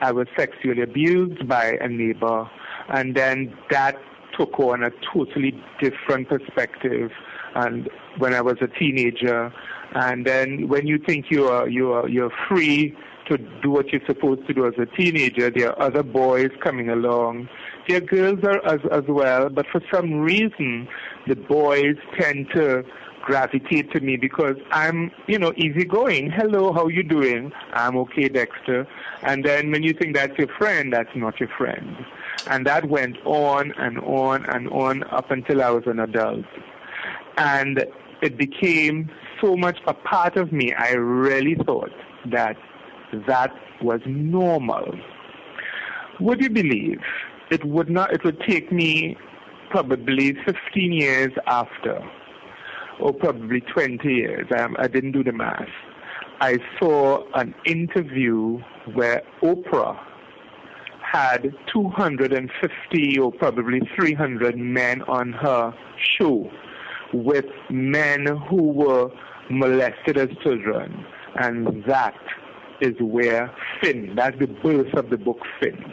I 0.00 0.12
was 0.12 0.26
sexually 0.36 0.82
abused 0.82 1.48
by 1.48 1.76
a 1.80 1.88
neighbor, 1.88 2.48
and 2.88 3.16
then 3.16 3.56
that 3.70 3.96
took 4.38 4.58
on 4.60 4.84
a 4.84 4.90
totally 5.12 5.60
different 5.80 6.28
perspective. 6.28 7.10
And 7.54 7.88
when 8.18 8.34
I 8.34 8.40
was 8.40 8.56
a 8.60 8.68
teenager, 8.68 9.52
and 9.94 10.26
then 10.26 10.68
when 10.68 10.86
you 10.86 10.98
think 10.98 11.26
you 11.30 11.48
are 11.48 11.68
you 11.68 11.92
are 11.92 12.08
you're 12.08 12.32
free 12.48 12.96
to 13.28 13.38
do 13.62 13.70
what 13.70 13.88
you're 13.88 14.06
supposed 14.06 14.46
to 14.46 14.54
do 14.54 14.66
as 14.66 14.74
a 14.78 14.86
teenager, 14.86 15.50
there 15.50 15.70
are 15.70 15.82
other 15.82 16.02
boys 16.02 16.50
coming 16.62 16.88
along. 16.88 17.48
There 17.88 17.98
are 17.98 18.00
girls 18.00 18.38
are 18.44 18.64
as 18.66 18.80
as 18.92 19.04
well, 19.08 19.48
but 19.48 19.66
for 19.72 19.80
some 19.92 20.20
reason, 20.20 20.88
the 21.26 21.36
boys 21.36 21.96
tend 22.18 22.48
to 22.54 22.84
gravitate 23.28 23.92
to 23.92 24.00
me 24.00 24.16
because 24.16 24.56
I'm, 24.70 25.10
you 25.26 25.38
know, 25.38 25.52
easygoing. 25.54 26.30
Hello, 26.30 26.72
how 26.72 26.88
you 26.88 27.02
doing? 27.02 27.52
I'm 27.74 27.94
okay, 27.98 28.26
Dexter. 28.26 28.88
And 29.22 29.44
then 29.44 29.70
when 29.70 29.82
you 29.82 29.92
think 29.92 30.16
that's 30.16 30.36
your 30.38 30.48
friend, 30.56 30.90
that's 30.90 31.14
not 31.14 31.38
your 31.38 31.50
friend. 31.58 31.94
And 32.46 32.66
that 32.66 32.88
went 32.88 33.18
on 33.26 33.72
and 33.72 33.98
on 33.98 34.46
and 34.46 34.66
on 34.70 35.04
up 35.10 35.30
until 35.30 35.62
I 35.62 35.68
was 35.68 35.82
an 35.84 36.00
adult. 36.00 36.46
And 37.36 37.84
it 38.22 38.38
became 38.38 39.10
so 39.42 39.58
much 39.58 39.78
a 39.86 39.92
part 39.92 40.38
of 40.38 40.50
me, 40.50 40.72
I 40.72 40.92
really 40.92 41.56
thought 41.66 41.92
that 42.32 42.56
that 43.26 43.52
was 43.82 44.00
normal. 44.06 44.86
Would 46.18 46.40
you 46.40 46.48
believe 46.48 47.02
it 47.50 47.62
would 47.62 47.90
not, 47.90 48.10
it 48.10 48.24
would 48.24 48.40
take 48.48 48.72
me 48.72 49.18
probably 49.68 50.34
15 50.46 50.92
years 50.94 51.32
after 51.46 52.02
or 53.00 53.12
probably 53.12 53.60
20 53.60 54.08
years. 54.08 54.46
I, 54.50 54.68
I 54.78 54.88
didn't 54.88 55.12
do 55.12 55.22
the 55.24 55.32
math. 55.32 55.68
I 56.40 56.58
saw 56.78 57.24
an 57.34 57.54
interview 57.64 58.58
where 58.94 59.22
Oprah 59.42 59.98
had 61.02 61.54
250 61.72 63.18
or 63.18 63.32
probably 63.32 63.80
300 63.96 64.56
men 64.58 65.02
on 65.02 65.32
her 65.32 65.74
show 66.18 66.50
with 67.12 67.46
men 67.70 68.26
who 68.48 68.62
were 68.62 69.10
molested 69.50 70.18
as 70.18 70.28
children. 70.42 71.04
And 71.36 71.82
that 71.86 72.14
is 72.80 72.94
where 73.00 73.52
Finn, 73.80 74.14
that's 74.14 74.38
the 74.38 74.46
birth 74.46 74.92
of 74.94 75.10
the 75.10 75.16
book 75.16 75.38
Finn. 75.60 75.92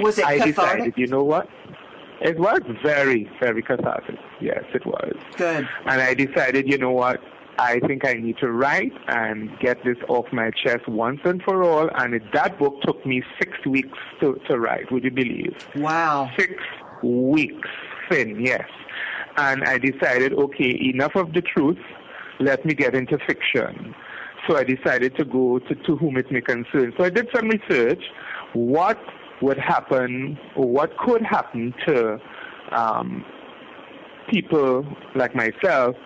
Was 0.00 0.18
it 0.18 0.26
I 0.26 0.38
cathartic? 0.38 0.54
decided, 0.54 0.94
you 0.96 1.06
know 1.06 1.22
what? 1.24 1.48
It 2.20 2.38
was 2.38 2.60
very, 2.82 3.30
very 3.40 3.62
cathartic. 3.62 4.18
Yes, 4.40 4.64
it 4.74 4.84
was. 4.84 5.14
Good. 5.36 5.68
And 5.86 6.00
I 6.00 6.14
decided, 6.14 6.68
you 6.68 6.78
know 6.78 6.90
what? 6.90 7.20
I 7.58 7.80
think 7.80 8.06
I 8.06 8.14
need 8.14 8.38
to 8.38 8.50
write 8.50 8.92
and 9.08 9.50
get 9.58 9.84
this 9.84 9.96
off 10.08 10.26
my 10.32 10.50
chest 10.50 10.88
once 10.88 11.20
and 11.24 11.42
for 11.42 11.64
all. 11.64 11.88
And 11.96 12.14
it, 12.14 12.22
that 12.32 12.58
book 12.58 12.80
took 12.82 13.04
me 13.04 13.22
six 13.40 13.52
weeks 13.66 13.98
to, 14.20 14.40
to 14.48 14.58
write, 14.58 14.90
would 14.92 15.04
you 15.04 15.10
believe? 15.10 15.56
Wow. 15.74 16.30
Six 16.38 16.54
weeks, 17.02 17.68
Finn, 18.08 18.40
yes. 18.40 18.68
And 19.36 19.64
I 19.64 19.78
decided, 19.78 20.32
okay, 20.34 20.90
enough 20.92 21.16
of 21.16 21.32
the 21.32 21.42
truth. 21.42 21.78
Let 22.40 22.64
me 22.64 22.74
get 22.74 22.94
into 22.94 23.18
fiction. 23.26 23.94
So 24.46 24.56
I 24.56 24.62
decided 24.62 25.16
to 25.16 25.24
go 25.24 25.58
to, 25.58 25.74
to 25.74 25.96
whom 25.96 26.16
it 26.16 26.30
may 26.30 26.40
concern. 26.40 26.92
So 26.96 27.04
I 27.04 27.10
did 27.10 27.28
some 27.34 27.48
research. 27.48 28.02
What 28.52 28.98
would 29.42 29.58
happen, 29.58 30.38
or 30.56 30.66
what 30.66 30.96
could 30.98 31.22
happen 31.22 31.74
to 31.86 32.18
um, 32.72 33.24
people 34.28 34.84
like 35.14 35.34
myself 35.34 35.96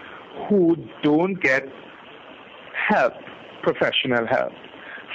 who 0.48 0.76
don't 1.02 1.34
get 1.42 1.64
help, 2.88 3.12
professional 3.62 4.26
help, 4.26 4.52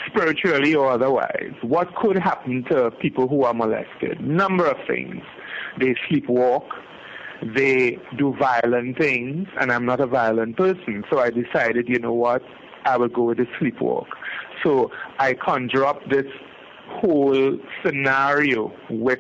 spiritually 0.08 0.76
or 0.76 0.92
otherwise. 0.92 1.54
What 1.62 1.96
could 1.96 2.18
happen 2.18 2.64
to 2.70 2.92
people 2.92 3.28
who 3.28 3.44
are 3.44 3.54
molested? 3.54 4.22
Number 4.22 4.66
of 4.66 4.78
things. 4.88 5.24
They 5.80 5.96
sleepwalk. 6.10 6.68
They 7.56 8.00
do 8.18 8.36
violent 8.40 8.98
things, 8.98 9.48
and 9.60 9.72
I'm 9.72 9.86
not 9.86 10.00
a 10.00 10.08
violent 10.08 10.58
person, 10.58 11.04
so 11.08 11.20
I 11.20 11.30
decided, 11.30 11.88
you 11.88 12.00
know 12.00 12.14
what, 12.14 12.42
I 12.84 12.98
will 12.98 13.10
go 13.10 13.26
with 13.26 13.38
the 13.38 13.46
sleepwalk. 13.60 14.08
So 14.64 14.90
I 15.20 15.36
conjure 15.36 15.86
up 15.86 16.00
this 16.10 16.26
whole 16.90 17.58
scenario 17.84 18.72
with 18.90 19.20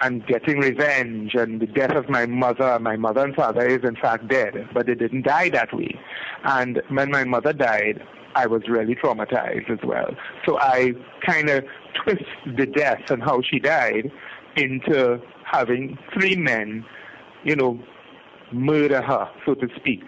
and 0.00 0.24
getting 0.26 0.60
revenge 0.60 1.34
and 1.34 1.60
the 1.60 1.66
death 1.66 1.96
of 1.96 2.08
my 2.08 2.26
mother. 2.26 2.78
My 2.78 2.96
mother 2.96 3.24
and 3.24 3.34
father 3.34 3.66
is 3.66 3.80
in 3.82 3.96
fact 3.96 4.28
dead, 4.28 4.68
but 4.72 4.86
they 4.86 4.94
didn't 4.94 5.22
die 5.22 5.48
that 5.50 5.72
way. 5.72 5.98
And 6.44 6.80
when 6.88 7.10
my 7.10 7.24
mother 7.24 7.52
died, 7.52 8.02
I 8.34 8.46
was 8.46 8.62
really 8.68 8.94
traumatized 8.94 9.70
as 9.70 9.78
well. 9.82 10.14
So 10.46 10.58
I 10.60 10.92
kind 11.26 11.48
of 11.50 11.64
twist 12.04 12.24
the 12.56 12.66
death 12.66 13.10
and 13.10 13.22
how 13.22 13.42
she 13.42 13.58
died 13.58 14.12
into 14.56 15.20
having 15.44 15.98
three 16.12 16.36
men, 16.36 16.84
you 17.42 17.56
know, 17.56 17.80
murder 18.52 19.02
her, 19.02 19.28
so 19.44 19.54
to 19.54 19.68
speak. 19.76 20.02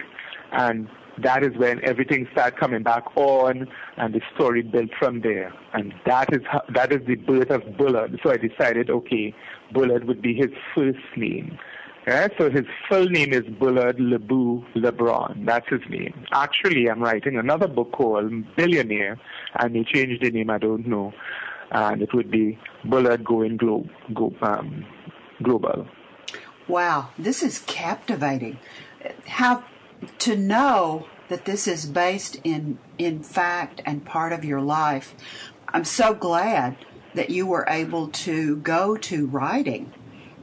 And 0.52 0.88
that 1.22 1.42
is 1.42 1.56
when 1.56 1.82
everything 1.84 2.28
started 2.32 2.58
coming 2.58 2.82
back 2.82 3.04
on 3.16 3.68
and 3.96 4.14
the 4.14 4.20
story 4.34 4.62
built 4.62 4.90
from 4.98 5.20
there. 5.20 5.52
And 5.72 5.94
that 6.06 6.32
is 6.32 6.40
how, 6.50 6.62
that 6.74 6.92
is 6.92 7.06
the 7.06 7.16
birth 7.16 7.50
of 7.50 7.76
Bullard. 7.76 8.18
So 8.22 8.30
I 8.30 8.36
decided, 8.36 8.90
okay, 8.90 9.34
Bullard 9.72 10.04
would 10.04 10.22
be 10.22 10.34
his 10.34 10.50
first 10.74 10.98
name. 11.16 11.58
Yeah, 12.06 12.28
so 12.38 12.50
his 12.50 12.64
full 12.88 13.04
name 13.06 13.32
is 13.32 13.42
Bullard 13.58 13.98
Lebu 14.00 14.64
LeBron. 14.74 15.44
That's 15.46 15.68
his 15.68 15.82
name. 15.90 16.24
Actually, 16.32 16.88
I'm 16.88 17.00
writing 17.00 17.36
another 17.36 17.68
book 17.68 17.92
called 17.92 18.32
Billionaire. 18.56 19.18
I 19.54 19.68
may 19.68 19.84
change 19.84 20.18
the 20.20 20.30
name, 20.30 20.50
I 20.50 20.58
don't 20.58 20.86
know. 20.86 21.12
And 21.70 22.02
it 22.02 22.14
would 22.14 22.30
be 22.30 22.58
Bullard 22.84 23.22
Going 23.22 23.58
Glo- 23.58 23.88
Go, 24.14 24.34
um, 24.40 24.84
Global. 25.42 25.86
Wow, 26.66 27.10
this 27.18 27.42
is 27.42 27.58
captivating. 27.60 28.58
How 29.26 29.62
to 30.18 30.36
know 30.36 31.06
that 31.28 31.44
this 31.44 31.66
is 31.68 31.86
based 31.86 32.36
in 32.44 32.78
in 32.98 33.22
fact 33.22 33.80
and 33.86 34.04
part 34.04 34.32
of 34.32 34.44
your 34.44 34.60
life. 34.60 35.14
I'm 35.68 35.84
so 35.84 36.14
glad 36.14 36.76
that 37.14 37.30
you 37.30 37.46
were 37.46 37.64
able 37.68 38.08
to 38.08 38.56
go 38.56 38.96
to 38.96 39.26
writing 39.26 39.92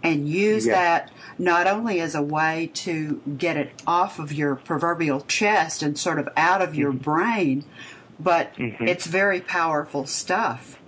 and 0.03 0.27
use 0.29 0.65
Yes. 0.65 0.75
that 0.75 1.11
not 1.39 1.67
only 1.67 1.99
as 1.99 2.15
a 2.15 2.21
way 2.21 2.71
to 2.73 3.21
get 3.37 3.57
it 3.57 3.71
off 3.85 4.19
of 4.19 4.31
your 4.31 4.55
proverbial 4.55 5.21
chest 5.21 5.81
and 5.83 5.97
sort 5.97 6.19
of 6.19 6.29
out 6.37 6.61
of 6.61 6.75
your 6.75 6.91
brain, 6.91 7.63
but 8.19 8.51
it's 8.57 9.05
very 9.07 9.41
powerful 9.41 10.05
stuff. 10.05 10.79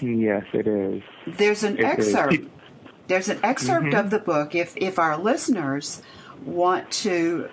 Yes, 0.00 0.44
it 0.52 0.66
is. 0.66 1.02
There's 1.26 1.62
an 1.62 1.78
It 1.78 1.98
is. 1.98 2.14
excerpt. 2.14 2.36
There's 3.08 3.28
an 3.28 3.40
excerpt 3.42 3.86
Mm-hmm. 3.86 3.96
of 3.98 4.10
the 4.10 4.18
book. 4.18 4.54
If 4.54 4.76
if 4.76 4.98
our 4.98 5.16
listeners 5.18 6.02
want 6.44 6.90
to 6.92 7.48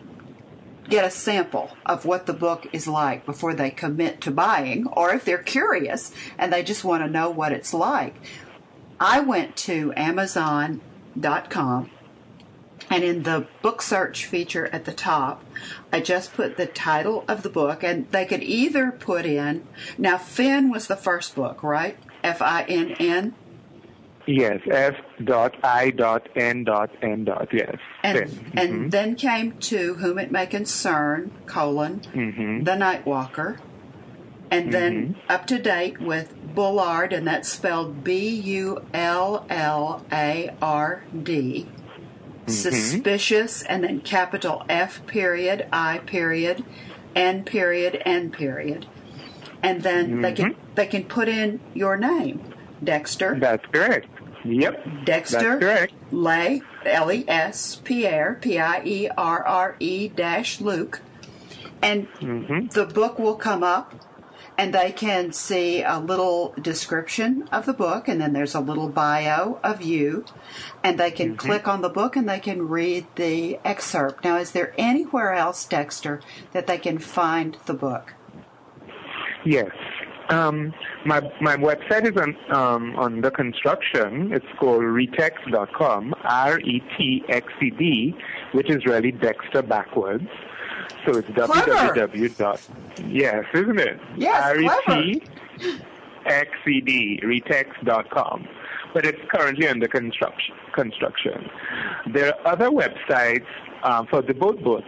get 0.90 1.06
a 1.06 1.12
sample 1.12 1.76
of 1.86 2.06
what 2.06 2.26
the 2.26 2.34
book 2.34 2.68
is 2.72 2.88
like 2.88 3.26
before 3.26 3.54
they 3.54 3.70
commit 3.70 4.22
to 4.22 4.32
buying, 4.32 4.88
or 4.88 5.14
if 5.14 5.26
they're 5.26 5.38
curious 5.38 6.14
and 6.38 6.52
they 6.52 6.64
just 6.64 6.84
want 6.84 7.04
to 7.04 7.10
know 7.10 7.30
what 7.30 7.52
it's 7.52 7.74
like, 7.74 8.16
I 9.00 9.20
went 9.20 9.56
to 9.58 9.94
Amazon.com 9.96 11.90
and 12.90 13.04
in 13.04 13.24
the 13.24 13.48
book 13.62 13.82
search 13.82 14.26
feature 14.26 14.68
at 14.68 14.86
the 14.86 14.94
top, 14.94 15.44
I 15.92 16.00
just 16.00 16.34
put 16.34 16.56
the 16.56 16.66
title 16.66 17.26
of 17.28 17.44
the 17.44 17.50
book, 17.50 17.84
and 17.84 18.10
they 18.12 18.26
could 18.26 18.44
either 18.44 18.92
put 18.92 19.26
in. 19.26 19.68
Now, 19.98 20.18
Finn 20.18 20.70
was 20.70 20.88
the 20.88 20.96
first 20.96 21.36
book, 21.36 21.64
right? 21.64 21.98
F 22.24 22.42
I 22.42 22.64
N 22.64 22.96
N. 23.00 23.36
Yes, 24.28 24.60
F 24.70 24.96
dot 25.24 25.56
I 25.64 25.90
dot 25.92 26.28
N 26.36 26.66
dot 26.66 26.92
N 27.02 27.24
dot, 27.24 27.48
yes. 27.54 27.78
And, 28.04 28.18
Then. 28.18 28.52
and 28.56 28.70
mm-hmm. 28.74 28.90
then 28.90 29.16
came 29.16 29.54
to 29.54 29.96
Whom 29.96 30.20
It 30.20 30.32
May 30.32 30.46
Concern, 30.46 31.32
colon, 31.46 32.02
Mhm. 32.14 32.66
The 32.66 32.72
Nightwalker. 32.72 33.58
And 34.52 34.74
then 34.74 34.94
mm-hmm. 34.94 35.32
up 35.32 35.46
to 35.48 35.60
date 35.60 36.00
with 36.02 36.34
Bullard, 36.56 37.14
and 37.14 37.28
that's 37.28 37.50
spelled 37.50 38.04
B 38.04 38.30
U 38.30 38.84
L 38.94 39.46
L 39.50 40.06
A 40.12 40.52
R 40.62 41.04
D. 41.24 41.68
Mm-hmm. 41.70 42.52
Suspicious, 42.52 43.64
and 43.64 43.84
then 43.84 44.02
capital 44.02 44.66
F 44.70 45.06
period, 45.06 45.68
I 45.72 46.00
period, 46.00 46.64
N 47.16 47.44
period, 47.44 48.02
N 48.06 48.32
period. 48.32 48.88
And 49.62 49.84
then 49.84 50.22
they 50.22 50.34
can 50.34 50.56
they 50.76 50.86
can 50.88 51.04
put 51.06 51.28
in 51.28 51.60
your 51.74 51.98
name, 51.98 52.42
Dexter. 52.84 53.38
That's 53.40 53.66
correct. 53.68 54.08
Yep. 54.48 55.06
Dexter 55.06 55.60
That's 55.60 55.60
correct. 55.60 55.94
Lay 56.12 56.62
L 56.86 57.12
E 57.12 57.26
S 57.28 57.82
Pierre 57.84 58.38
P 58.42 58.58
I 58.60 58.82
E 58.84 59.10
R 59.18 59.44
R 59.46 59.76
E 59.80 60.08
dash 60.08 60.62
Luke, 60.62 61.02
and 61.82 62.08
Mm-hmm. 62.20 62.68
the 62.68 62.86
book 62.86 63.20
will 63.20 63.36
come 63.36 63.62
up, 63.64 63.94
and 64.58 64.74
they 64.74 64.92
can 64.92 65.32
see 65.34 65.84
a 65.84 66.00
little 66.00 66.54
description 66.62 67.48
of 67.52 67.66
the 67.66 67.74
book, 67.74 68.08
and 68.08 68.20
then 68.22 68.34
there's 68.34 68.56
a 68.56 68.60
little 68.60 68.90
bio 68.90 69.60
of 69.64 69.82
you, 69.82 70.26
and 70.84 70.98
they 71.00 71.12
can 71.12 71.36
click 71.38 71.68
on 71.68 71.82
the 71.82 71.90
book 71.90 72.16
and 72.16 72.28
they 72.28 72.40
can 72.40 72.68
read 72.68 73.06
the 73.16 73.60
excerpt. 73.66 74.24
Now, 74.24 74.38
is 74.38 74.52
there 74.52 74.74
anywhere 74.78 75.34
else, 75.34 75.66
Dexter, 75.66 76.22
that 76.54 76.66
they 76.68 76.78
can 76.78 76.98
find 76.98 77.58
the 77.66 77.74
book? 77.76 78.14
Yes. 79.46 79.70
Um, 80.30 80.74
my 81.06 81.22
my 81.40 81.56
website 81.56 82.06
is 82.06 82.18
on 82.22 82.36
um, 82.56 82.98
under 83.00 83.32
construction. 83.32 84.34
It's 84.34 84.46
called 84.60 84.82
retxed.com, 84.82 86.14
R 86.24 86.60
E 86.60 86.84
T 86.98 87.24
X 87.30 87.52
E 87.62 87.70
D, 87.70 88.16
which 88.52 88.70
is 88.70 88.86
really 88.86 89.12
Dexter 89.12 89.62
backwards. 89.62 90.28
So 91.06 91.18
it's 91.18 91.28
Clever. 91.30 91.72
www. 91.72 92.38
dot 92.38 92.62
Yes, 93.08 93.46
isn't 93.54 93.80
it? 93.80 94.00
Yes, 94.18 94.44
R 94.44 94.60
E. 94.60 95.22
T 95.60 95.80
X 96.26 96.50
E 96.68 96.82
D, 96.82 97.20
retxed.com. 97.24 98.48
But 98.94 99.06
it's 99.06 99.22
currently 99.32 99.68
under 99.68 99.88
construction. 99.88 100.56
Construction. 100.74 101.50
There 102.14 102.34
are 102.34 102.48
other 102.54 102.70
websites 102.70 103.46
um, 103.84 104.08
for 104.08 104.22
the 104.22 104.34
both 104.34 104.62
books, 104.64 104.88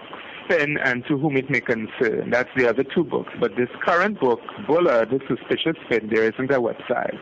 And 0.49 1.05
To 1.07 1.17
Whom 1.17 1.37
It 1.37 1.49
May 1.49 1.61
Concern. 1.61 2.31
That's 2.31 2.49
the 2.57 2.67
other 2.67 2.83
two 2.83 3.03
books. 3.03 3.31
But 3.39 3.55
this 3.55 3.69
current 3.83 4.19
book, 4.19 4.39
Bullard, 4.67 5.09
The 5.11 5.19
Suspicious 5.27 5.75
Finn, 5.87 6.09
there 6.11 6.23
isn't 6.23 6.51
a 6.51 6.59
website. 6.59 7.17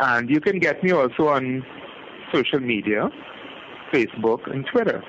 And 0.00 0.28
you 0.28 0.40
can 0.40 0.58
get 0.58 0.82
me 0.82 0.90
also 0.92 1.28
on 1.28 1.64
social 2.32 2.60
media, 2.60 3.10
Facebook 3.92 4.50
and 4.52 4.66
Twitter. 4.66 5.02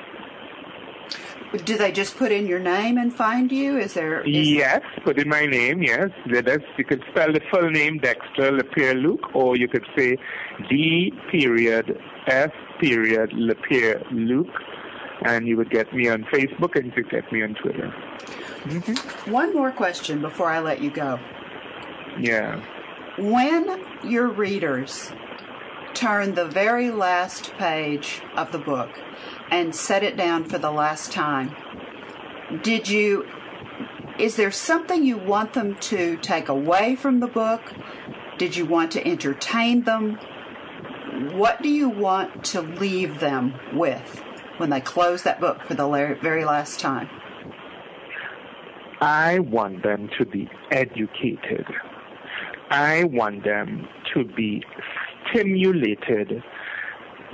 Do 1.66 1.78
they 1.78 1.92
just 1.92 2.16
put 2.18 2.32
in 2.32 2.46
your 2.46 2.60
name 2.60 3.00
and 3.00 3.12
find 3.12 3.52
you? 3.52 3.80
Is 3.80 3.96
there? 3.96 4.22
Is, 4.22 4.50
Yes, 4.50 4.82
put 5.04 5.18
in 5.18 5.28
my 5.28 5.48
name, 5.48 5.82
yes. 5.82 6.10
You 6.28 6.86
could 6.86 7.04
spell 7.10 7.34
the 7.34 7.42
full 7.52 7.72
name 7.72 7.98
Dexter 7.98 8.52
Les 8.52 8.64
Pierre 8.76 8.94
Luke, 8.94 9.34
or 9.34 9.58
you 9.58 9.68
could 9.68 9.86
say 9.98 10.18
D 10.70 11.12
period 11.32 12.00
F 12.28 12.52
period 12.80 13.32
Les 13.34 13.56
Pierre 13.68 14.04
Luke, 14.12 14.54
and 15.24 15.48
you 15.48 15.58
would 15.58 15.70
get 15.70 15.94
me 15.94 16.08
on 16.10 16.24
Facebook 16.26 16.76
and 16.76 16.86
you 16.86 16.92
could 16.92 17.10
get 17.10 17.32
me 17.32 17.44
on 17.44 17.56
Twitter. 17.56 17.94
Mm-hmm. 18.64 19.32
One 19.32 19.54
more 19.54 19.72
question 19.72 20.22
before 20.22 20.50
I 20.50 20.60
let 20.60 20.82
you 20.82 20.92
go. 20.92 21.20
Yeah. 22.20 22.64
When 23.18 23.86
your 24.04 24.28
readers 24.28 25.12
turn 25.94 26.36
the 26.36 26.46
very 26.46 26.90
last 26.92 27.54
page 27.58 28.22
of 28.36 28.52
the 28.52 28.60
book 28.60 28.90
and 29.52 29.76
set 29.76 30.04
it 30.04 30.16
down 30.16 30.46
for 30.46 30.58
the 30.58 30.72
last 30.72 31.12
time, 31.12 31.56
did 32.62 32.90
you 32.90 33.28
is 34.18 34.36
there 34.36 34.52
something 34.52 35.06
you 35.06 35.18
want 35.18 35.54
them 35.54 35.76
to 35.76 36.18
take 36.18 36.50
away 36.50 36.98
from 36.98 37.22
the 37.22 37.28
book? 37.28 37.74
Did 38.38 38.58
you 38.58 38.66
want 38.66 38.92
to 38.92 39.08
entertain 39.08 39.84
them? 39.84 40.16
What 41.32 41.62
do 41.62 41.70
you 41.70 41.88
want 41.88 42.44
to 42.46 42.62
leave 42.62 43.22
them 43.22 43.56
with 43.74 44.22
when 44.60 44.69
they 44.69 44.82
close 44.82 45.24
that 45.24 45.39
book 45.39 45.63
for 45.63 45.74
the 45.74 45.88
very 46.22 46.45
last 46.45 46.80
time? 46.80 47.10
I 49.02 49.39
want 49.39 49.84
them 49.84 50.10
to 50.17 50.26
be 50.26 50.50
educated. 50.72 51.65
I 52.69 53.06
want 53.06 53.43
them 53.45 53.88
to 54.13 54.26
be 54.26 54.63
stimulated 55.32 56.43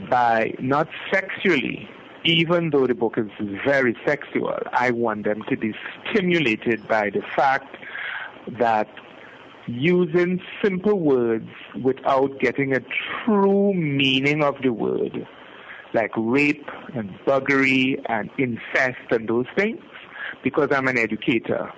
by 0.10 0.54
not 0.60 0.88
sexually, 1.12 1.90
even 2.24 2.70
though 2.70 2.86
the 2.86 2.94
book 2.94 3.18
is 3.18 3.30
very 3.66 3.98
sexual. 4.06 4.58
I 4.72 4.92
want 4.92 5.26
them 5.26 5.42
to 5.50 5.58
be 5.58 5.74
stimulated 6.12 6.88
by 6.88 7.10
the 7.10 7.22
fact 7.36 7.76
that 8.60 8.88
using 9.68 10.40
simple 10.64 11.00
words 11.00 11.50
without 11.84 12.40
getting 12.40 12.74
a 12.74 12.82
true 13.26 13.74
meaning 13.74 14.44
of 14.44 14.56
the 14.62 14.72
word, 14.72 15.28
like 15.96 16.12
rape 16.16 16.70
and 16.94 17.10
buggery 17.26 18.00
and 18.08 18.30
incest 18.38 19.08
and 19.10 19.28
those 19.28 19.48
things, 19.58 19.82
because 20.44 20.70
I'm 20.72 20.88
an 20.88 20.98
educator, 20.98 21.72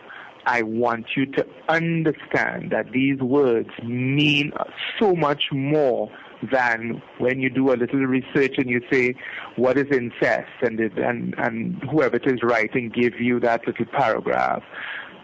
I 0.45 0.61
want 0.63 1.05
you 1.15 1.25
to 1.27 1.45
understand 1.69 2.71
that 2.71 2.91
these 2.91 3.19
words 3.19 3.69
mean 3.83 4.51
so 4.99 5.15
much 5.15 5.43
more 5.51 6.09
than 6.51 7.01
when 7.17 7.39
you 7.39 7.49
do 7.49 7.71
a 7.71 7.75
little 7.75 7.99
research 7.99 8.55
and 8.57 8.69
you 8.69 8.81
say, 8.91 9.15
what 9.55 9.77
is 9.77 9.85
incest? 9.91 10.49
And, 10.61 10.79
it, 10.79 10.97
and, 10.97 11.33
and 11.37 11.81
whoever 11.91 12.15
it 12.15 12.27
is 12.27 12.39
writing 12.43 12.89
give 12.89 13.19
you 13.19 13.39
that 13.41 13.65
little 13.67 13.85
paragraph. 13.85 14.63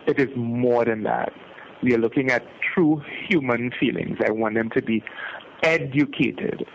It 0.07 0.19
is 0.19 0.29
more 0.35 0.85
than 0.85 1.03
that. 1.03 1.31
We 1.81 1.93
are 1.93 1.99
looking 1.99 2.31
at 2.31 2.43
true 2.73 3.01
human 3.29 3.71
feelings. 3.79 4.17
I 4.25 4.31
want 4.31 4.55
them 4.55 4.69
to 4.71 4.81
be 4.81 5.03
educated. 5.63 6.65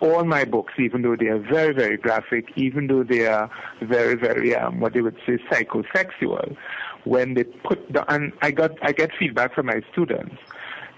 All 0.00 0.24
my 0.24 0.44
books, 0.44 0.74
even 0.78 1.02
though 1.02 1.16
they 1.16 1.26
are 1.26 1.38
very, 1.38 1.74
very 1.74 1.96
graphic, 1.96 2.46
even 2.56 2.86
though 2.86 3.02
they 3.02 3.26
are 3.26 3.50
very, 3.82 4.14
very, 4.14 4.54
um, 4.54 4.80
what 4.80 4.92
they 4.94 5.00
would 5.00 5.16
say, 5.26 5.38
psychosexual, 5.50 6.56
when 7.04 7.34
they 7.34 7.44
put 7.44 7.92
the, 7.92 8.10
and 8.12 8.32
I 8.42 8.50
got, 8.50 8.72
I 8.82 8.92
get 8.92 9.10
feedback 9.18 9.54
from 9.54 9.66
my 9.66 9.80
students. 9.92 10.36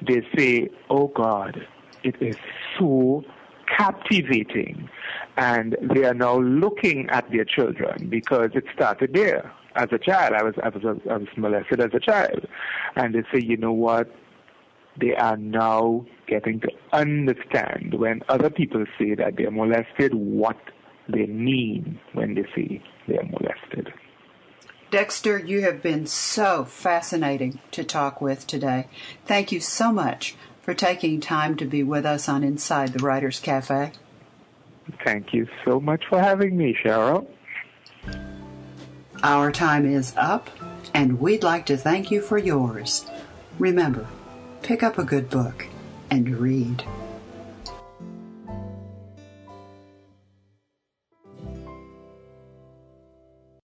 They 0.06 0.26
say, 0.36 0.70
"Oh 0.88 1.08
God, 1.08 1.66
it 2.02 2.16
is 2.20 2.36
so 2.78 3.24
captivating," 3.76 4.88
and 5.36 5.76
they 5.80 6.04
are 6.04 6.14
now 6.14 6.38
looking 6.38 7.08
at 7.10 7.30
their 7.30 7.44
children 7.44 8.08
because 8.08 8.50
it 8.54 8.64
started 8.74 9.12
there. 9.14 9.50
As 9.76 9.88
a 9.92 9.98
child, 9.98 10.34
I 10.34 10.42
was, 10.42 10.54
I 10.62 10.68
was, 10.68 10.98
I 11.08 11.16
was 11.16 11.28
molested 11.36 11.80
as 11.80 11.90
a 11.94 12.00
child, 12.00 12.46
and 12.96 13.14
they 13.14 13.22
say, 13.32 13.44
"You 13.44 13.56
know 13.56 13.72
what? 13.72 14.10
They 14.98 15.14
are 15.14 15.36
now 15.36 16.04
getting 16.26 16.60
to 16.60 16.68
understand 16.92 17.94
when 17.94 18.22
other 18.28 18.50
people 18.50 18.84
say 18.98 19.14
that 19.14 19.36
they 19.36 19.44
are 19.44 19.50
molested, 19.50 20.14
what 20.14 20.58
they 21.08 21.26
mean 21.26 21.98
when 22.12 22.34
they 22.34 22.44
say 22.54 22.82
they 23.08 23.16
are 23.16 23.24
molested. 23.24 23.92
Dexter, 24.90 25.38
you 25.38 25.62
have 25.62 25.82
been 25.82 26.06
so 26.06 26.64
fascinating 26.64 27.60
to 27.70 27.84
talk 27.84 28.20
with 28.20 28.46
today. 28.46 28.88
Thank 29.24 29.52
you 29.52 29.60
so 29.60 29.92
much 29.92 30.34
for 30.62 30.74
taking 30.74 31.20
time 31.20 31.56
to 31.56 31.64
be 31.64 31.82
with 31.82 32.04
us 32.04 32.28
on 32.28 32.42
Inside 32.42 32.92
the 32.92 33.04
Writers 33.04 33.38
Cafe. 33.38 33.92
Thank 35.04 35.32
you 35.32 35.46
so 35.64 35.80
much 35.80 36.04
for 36.08 36.20
having 36.20 36.56
me, 36.56 36.76
Cheryl. 36.84 37.26
Our 39.22 39.52
time 39.52 39.86
is 39.86 40.14
up, 40.16 40.50
and 40.92 41.20
we'd 41.20 41.44
like 41.44 41.66
to 41.66 41.76
thank 41.76 42.10
you 42.10 42.20
for 42.20 42.38
yours. 42.38 43.08
Remember, 43.58 44.06
pick 44.70 44.84
up 44.84 44.98
a 44.98 45.02
good 45.02 45.28
book 45.28 45.66
and 46.12 46.28
read. 46.38 46.84